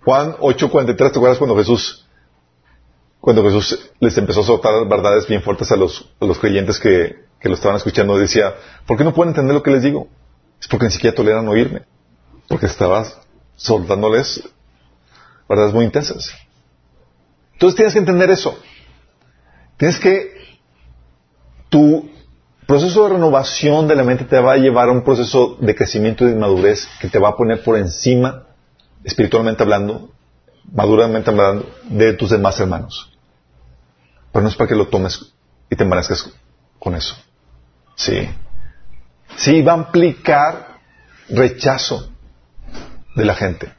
[0.03, 2.05] Juan 8:43, ¿te acuerdas cuando Jesús,
[3.19, 7.49] cuando Jesús les empezó a soltar verdades bien fuertes a los, los creyentes que, que
[7.49, 8.17] lo estaban escuchando?
[8.17, 8.53] Decía,
[8.85, 10.07] ¿por qué no pueden entender lo que les digo?
[10.61, 11.83] Es porque ni siquiera toleran oírme.
[12.47, 13.17] Porque estabas
[13.63, 14.43] soltándoles
[15.47, 16.33] verdades muy intensas.
[17.53, 18.59] Entonces tienes que entender eso.
[19.77, 20.33] Tienes que
[21.69, 22.09] tu
[22.67, 26.25] proceso de renovación de la mente te va a llevar a un proceso de crecimiento
[26.25, 28.47] y de madurez que te va a poner por encima,
[29.03, 30.09] espiritualmente hablando,
[30.71, 33.17] maduramente hablando, de tus demás hermanos.
[34.31, 35.33] Pero no es para que lo tomes
[35.69, 36.29] y te embarezcas
[36.79, 37.15] con eso.
[37.95, 38.29] Sí.
[39.37, 40.79] Sí, va a implicar
[41.29, 42.12] rechazo
[43.15, 43.73] de la gente,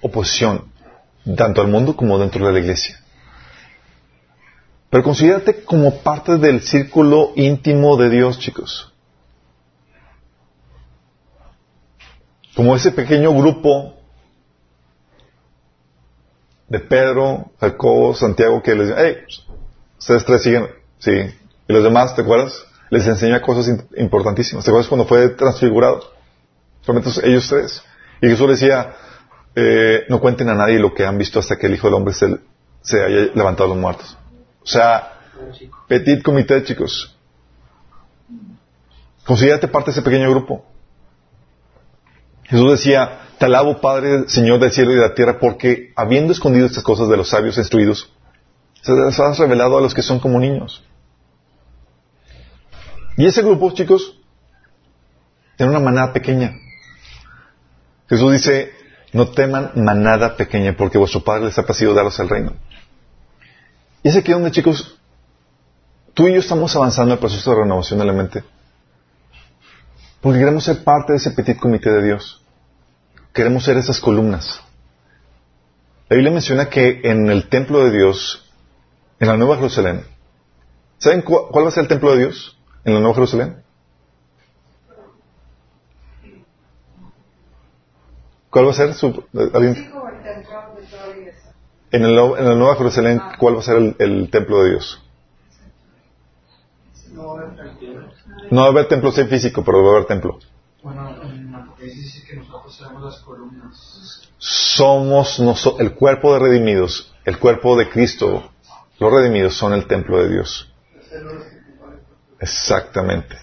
[0.00, 0.72] oposición,
[1.36, 3.00] tanto al mundo como dentro de la iglesia.
[4.90, 8.92] Pero considérate como parte del círculo íntimo de Dios, chicos.
[12.56, 13.94] Como ese pequeño grupo
[16.68, 19.16] de Pedro, Jacobo, Santiago que les dicen, hey,
[19.98, 20.68] ustedes tres siguen,
[20.98, 21.12] sí.
[21.68, 22.64] Y los demás, ¿te acuerdas?
[22.90, 24.64] Les enseña cosas importantísimas.
[24.64, 26.12] ¿Te acuerdas cuando fue transfigurado?
[26.80, 27.84] Solamente ellos tres.
[28.20, 28.94] Y Jesús decía,
[29.54, 32.14] eh, no cuenten a nadie lo que han visto hasta que el Hijo del Hombre
[32.14, 32.38] se,
[32.82, 34.16] se haya levantado los muertos.
[34.62, 35.20] O sea,
[35.88, 37.16] petit comité, chicos.
[39.24, 40.64] Considérate parte de ese pequeño grupo.
[42.44, 46.66] Jesús decía, te alabo Padre, Señor del cielo y de la tierra, porque habiendo escondido
[46.66, 48.12] estas cosas de los sabios instruidos,
[48.82, 50.82] se las has revelado a los que son como niños.
[53.16, 54.18] Y ese grupo, chicos,
[55.56, 56.54] tiene una manada pequeña.
[58.10, 58.72] Jesús dice,
[59.12, 62.54] no teman manada pequeña, porque vuestro Padre les ha placido daros el reino.
[64.02, 64.98] Y es aquí donde, chicos,
[66.12, 68.42] tú y yo estamos avanzando en el proceso de renovación de la mente.
[70.20, 72.44] Porque queremos ser parte de ese petit comité de Dios.
[73.32, 74.60] Queremos ser esas columnas.
[76.08, 78.50] La Biblia menciona que en el templo de Dios,
[79.20, 80.04] en la Nueva Jerusalén,
[80.98, 83.62] ¿saben cuál va a ser el templo de Dios en la Nueva Jerusalén?
[88.50, 89.24] ¿Cuál va a ser su...
[89.54, 89.90] ¿alguien?
[91.92, 95.02] En, el, en la Nueva Jerusalén, ¿cuál va a ser el, el templo de Dios?
[98.50, 100.38] No va a haber templo sí, físico, pero va a haber templo.
[100.82, 104.28] Bueno, en Apocalipsis dice que nosotros somos las columnas.
[104.38, 108.50] Somos noso- el cuerpo de redimidos, el cuerpo de Cristo.
[108.98, 110.72] Los redimidos son el templo de Dios.
[112.38, 113.36] Exactamente.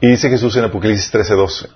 [0.00, 1.68] Y dice Jesús en Apocalipsis 13:12,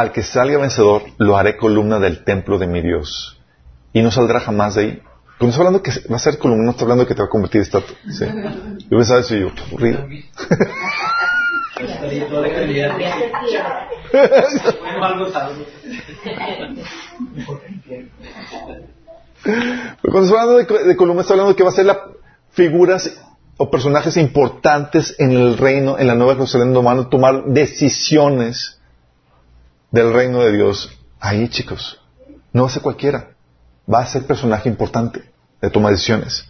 [0.00, 3.40] al que salga vencedor, lo haré columna del templo de mi Dios.
[3.92, 5.02] Y no saldrá jamás de ahí.
[5.38, 7.30] Cuando está hablando que va a ser columna, no está hablando que te va a
[7.30, 7.96] convertir en estatua.
[8.88, 10.06] Yo pensaba eso y yo, aburrido.
[19.42, 22.00] Pero cuando está hablando de, columna, está hablando que va a ser la
[22.50, 23.22] figuras
[23.58, 28.75] o personajes importantes en el reino, en la Nueva Jerusalén, donde van a tomar decisiones
[29.90, 30.90] del reino de Dios.
[31.20, 32.00] Ahí, chicos.
[32.52, 33.30] No va a ser cualquiera.
[33.92, 36.48] Va a ser personaje importante de tomar decisiones.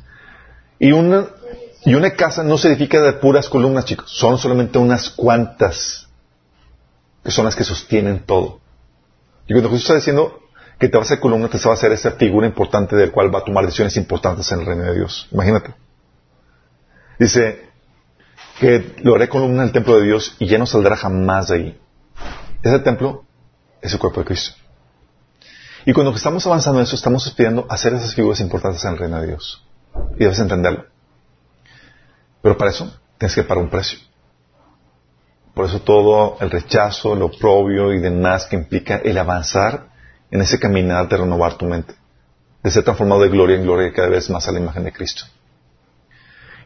[0.78, 1.26] Y una,
[1.84, 4.10] y una casa no se edifica de puras columnas, chicos.
[4.10, 6.08] Son solamente unas cuantas
[7.22, 8.60] que son las que sostienen todo.
[9.48, 10.40] Y cuando Jesús está diciendo
[10.78, 13.34] que te va a hacer columna, te va a hacer esa figura importante del cual
[13.34, 15.28] va a tomar decisiones importantes en el reino de Dios.
[15.32, 15.74] Imagínate.
[17.18, 17.66] Dice
[18.60, 21.56] que lo haré columna en el templo de Dios y ya no saldrá jamás de
[21.56, 21.80] ahí.
[22.62, 23.25] Ese templo
[23.86, 24.54] es el cuerpo de Cristo.
[25.84, 29.20] Y cuando estamos avanzando en eso, estamos pidiendo hacer esas figuras importantes en el reino
[29.20, 29.64] de Dios.
[30.16, 30.86] Y debes entenderlo.
[32.42, 33.98] Pero para eso tienes que pagar un precio.
[35.54, 39.88] Por eso todo el rechazo, lo oprobio y demás que implica el avanzar
[40.30, 41.94] en ese caminar de renovar tu mente,
[42.62, 45.24] de ser transformado de gloria en gloria cada vez más a la imagen de Cristo.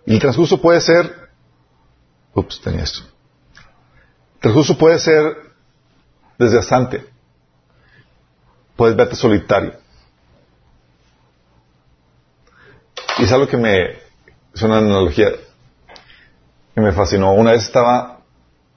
[0.06, 1.30] Y el transcurso puede ser,
[2.34, 3.00] ups, tenía esto.
[4.34, 5.36] El transcurso puede ser
[6.38, 7.09] desgastante.
[8.80, 9.74] Puedes verte solitario.
[13.18, 13.90] Y es algo que me,
[14.54, 15.32] es una analogía
[16.74, 17.34] que me fascinó.
[17.34, 18.20] Una vez estaba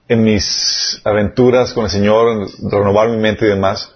[0.10, 3.96] en mis aventuras con el Señor, en renovar mi mente y demás.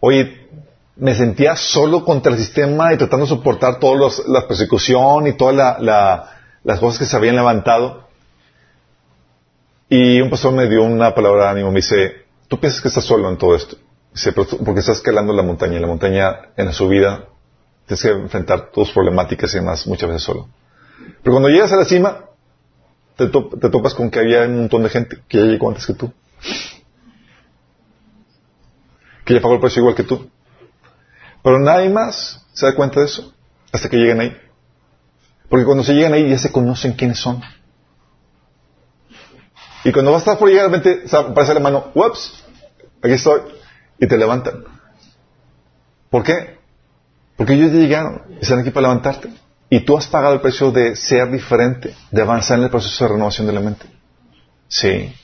[0.00, 0.48] Oye,
[0.96, 5.80] me sentía solo contra el sistema y tratando de soportar toda la persecución y todas
[6.64, 8.08] las cosas que se habían levantado.
[9.88, 13.04] Y un pastor me dio una palabra de ánimo, me dice, tú piensas que estás
[13.04, 13.76] solo en todo esto,
[14.64, 17.28] porque estás escalando la montaña y la montaña en la subida
[17.86, 20.48] tienes que enfrentar tus problemáticas y demás muchas veces solo.
[21.22, 22.26] Pero cuando llegas a la cima,
[23.16, 25.94] te, te topas con que había un montón de gente que ya llegó antes que
[25.94, 26.12] tú.
[29.24, 30.30] Que ya pagó el precio igual que tú.
[31.42, 33.32] Pero nadie más se da cuenta de eso
[33.72, 34.36] hasta que lleguen ahí.
[35.48, 37.42] Porque cuando se llegan ahí ya se conocen quiénes son.
[39.84, 42.44] Y cuando vas a estar por llegar, repente aparece la mano, ups,
[43.02, 43.40] aquí estoy,
[44.02, 44.64] y te levantan.
[46.10, 46.58] ¿Por qué?
[47.36, 49.32] Porque ellos ya llegaron están aquí para levantarte.
[49.70, 53.12] Y tú has pagado el precio de ser diferente, de avanzar en el proceso de
[53.12, 53.86] renovación de la mente.
[54.66, 55.14] Sí.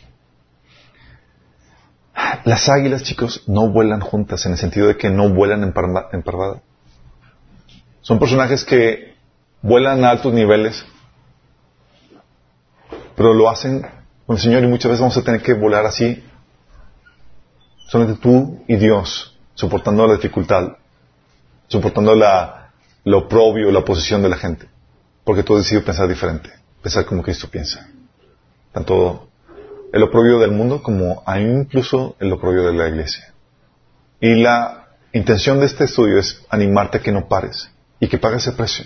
[2.44, 6.62] Las águilas, chicos, no vuelan juntas en el sentido de que no vuelan en, parvada.
[8.00, 9.16] Son personajes que
[9.60, 10.86] vuelan a altos niveles,
[13.16, 13.82] pero lo hacen
[14.24, 16.22] con el Señor y muchas veces vamos a tener que volar así,
[17.88, 20.76] solamente tú y Dios, soportando la dificultad,
[21.66, 22.70] soportando la,
[23.04, 24.68] lo oprobio, la oposición de la gente,
[25.24, 26.50] porque tú has decidido pensar diferente,
[26.82, 27.88] pensar como Cristo piensa.
[28.72, 29.28] Tanto
[29.92, 33.32] el oprobio del mundo como incluso el oprobio de la iglesia.
[34.20, 37.70] Y la intención de este estudio es animarte a que no pares
[38.00, 38.84] y que pagues el precio.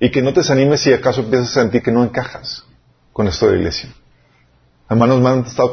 [0.00, 2.64] Y que no te desanimes si acaso empiezas a sentir que no encajas
[3.12, 3.90] con esto de la iglesia.
[4.90, 5.70] Hermanos me han estado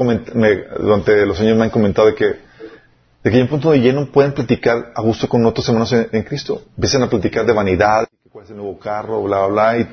[0.80, 4.12] durante los años me han comentado de que de que hay un punto de lleno
[4.12, 6.62] pueden platicar a gusto con otros hermanos en, Cristo.
[6.76, 9.88] Empiezan a platicar de vanidad, cuál es el nuevo carro, bla, bla, bla,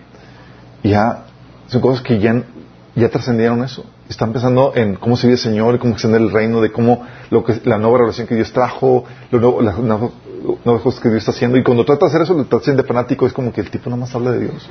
[0.83, 1.25] y ya
[1.69, 2.43] son cosas que ya
[2.95, 3.87] ya trascendieron eso.
[4.09, 7.43] Están pensando en cómo se vive el Señor, cómo extender el reino, de cómo lo
[7.43, 11.57] que, la nueva relación que Dios trajo, lo las nuevas cosas que Dios está haciendo.
[11.57, 13.89] Y cuando trata de hacer eso, le trata de fanático, es como que el tipo
[13.89, 14.69] nada más habla de Dios.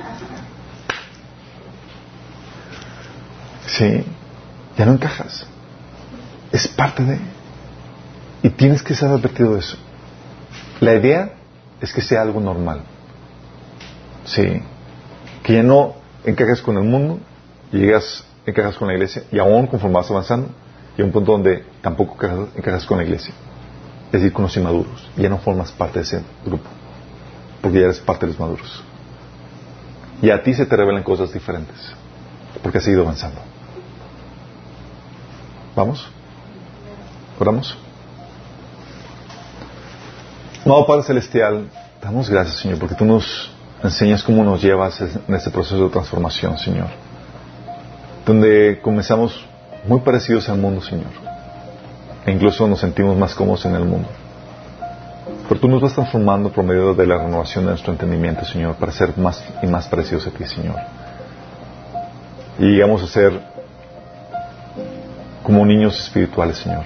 [3.66, 4.04] Sí,
[4.76, 5.46] ya no encajas.
[6.50, 7.18] Es parte de.
[8.42, 9.76] Y tienes que ser advertido de eso.
[10.80, 11.34] La idea
[11.80, 12.82] es que sea algo normal.
[14.24, 14.62] Sí.
[15.42, 15.94] Que ya no
[16.24, 17.20] encajes con el mundo,
[17.70, 20.50] llegas, encajas con la iglesia y aún conforme avanzando,
[20.96, 22.14] llega un punto donde tampoco
[22.56, 23.34] encajas, con la iglesia.
[24.06, 25.08] Es decir, con los inmaduros.
[25.16, 26.68] Ya no formas parte de ese grupo.
[27.60, 28.82] Porque ya eres parte de los maduros.
[30.20, 31.76] Y a ti se te revelan cosas diferentes.
[32.62, 33.40] Porque has ido avanzando.
[35.74, 36.08] ¿Vamos?
[37.38, 37.76] ¿Oramos?
[40.64, 41.68] Amado Padre Celestial,
[42.00, 43.50] damos gracias, Señor, porque tú nos
[43.82, 46.88] enseñas cómo nos llevas en este proceso de transformación, Señor
[48.26, 49.44] donde comenzamos
[49.86, 51.10] muy parecidos al mundo, Señor.
[52.24, 54.08] E incluso nos sentimos más cómodos en el mundo.
[55.48, 58.92] Pero tú nos vas transformando por medio de la renovación de nuestro entendimiento, Señor, para
[58.92, 60.76] ser más y más parecidos a ti, Señor.
[62.58, 63.40] Y llegamos a ser
[65.42, 66.84] como niños espirituales, Señor,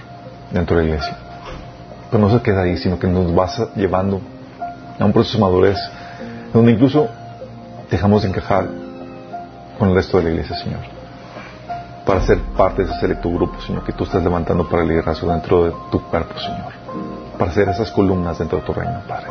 [0.50, 1.16] dentro de la iglesia.
[2.10, 4.20] Pero no se queda ahí, sino que nos vas llevando
[4.98, 5.78] a un proceso de madurez,
[6.52, 7.08] donde incluso
[7.90, 8.68] dejamos de encajar
[9.78, 10.96] con el resto de la iglesia, Señor
[12.06, 15.28] para ser parte de ese selecto grupo, Señor, que tú estás levantando para el liderazgo
[15.28, 16.72] dentro de tu cuerpo, Señor.
[17.36, 19.26] Para ser esas columnas dentro de tu reino, Padre.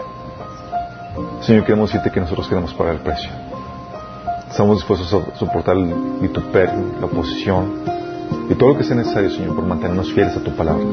[1.42, 3.30] Señor, queremos decirte que nosotros queremos pagar el precio.
[4.50, 7.82] Estamos dispuestos a soportar el vituperio, la oposición
[8.50, 10.86] y todo lo que sea necesario, Señor, por mantenernos fieles a tu palabra.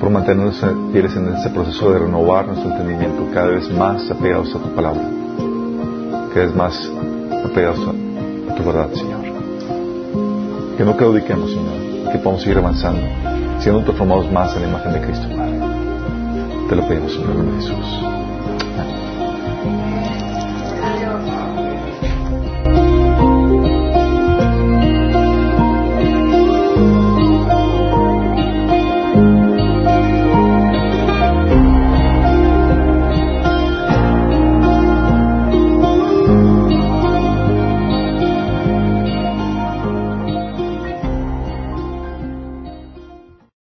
[0.00, 0.60] Por mantenernos
[0.90, 5.02] fieles en ese proceso de renovar nuestro entendimiento, cada vez más apegados a tu palabra.
[6.34, 6.90] Cada vez más
[7.44, 9.20] apegados a tu verdad, Señor.
[10.76, 13.02] Que no claudiquemos, Señor, que podamos seguir avanzando,
[13.60, 15.60] siendo transformados más en la imagen de Cristo, Padre.
[16.68, 18.02] Te lo pedimos, en Jesús.
[18.02, 19.11] Amén.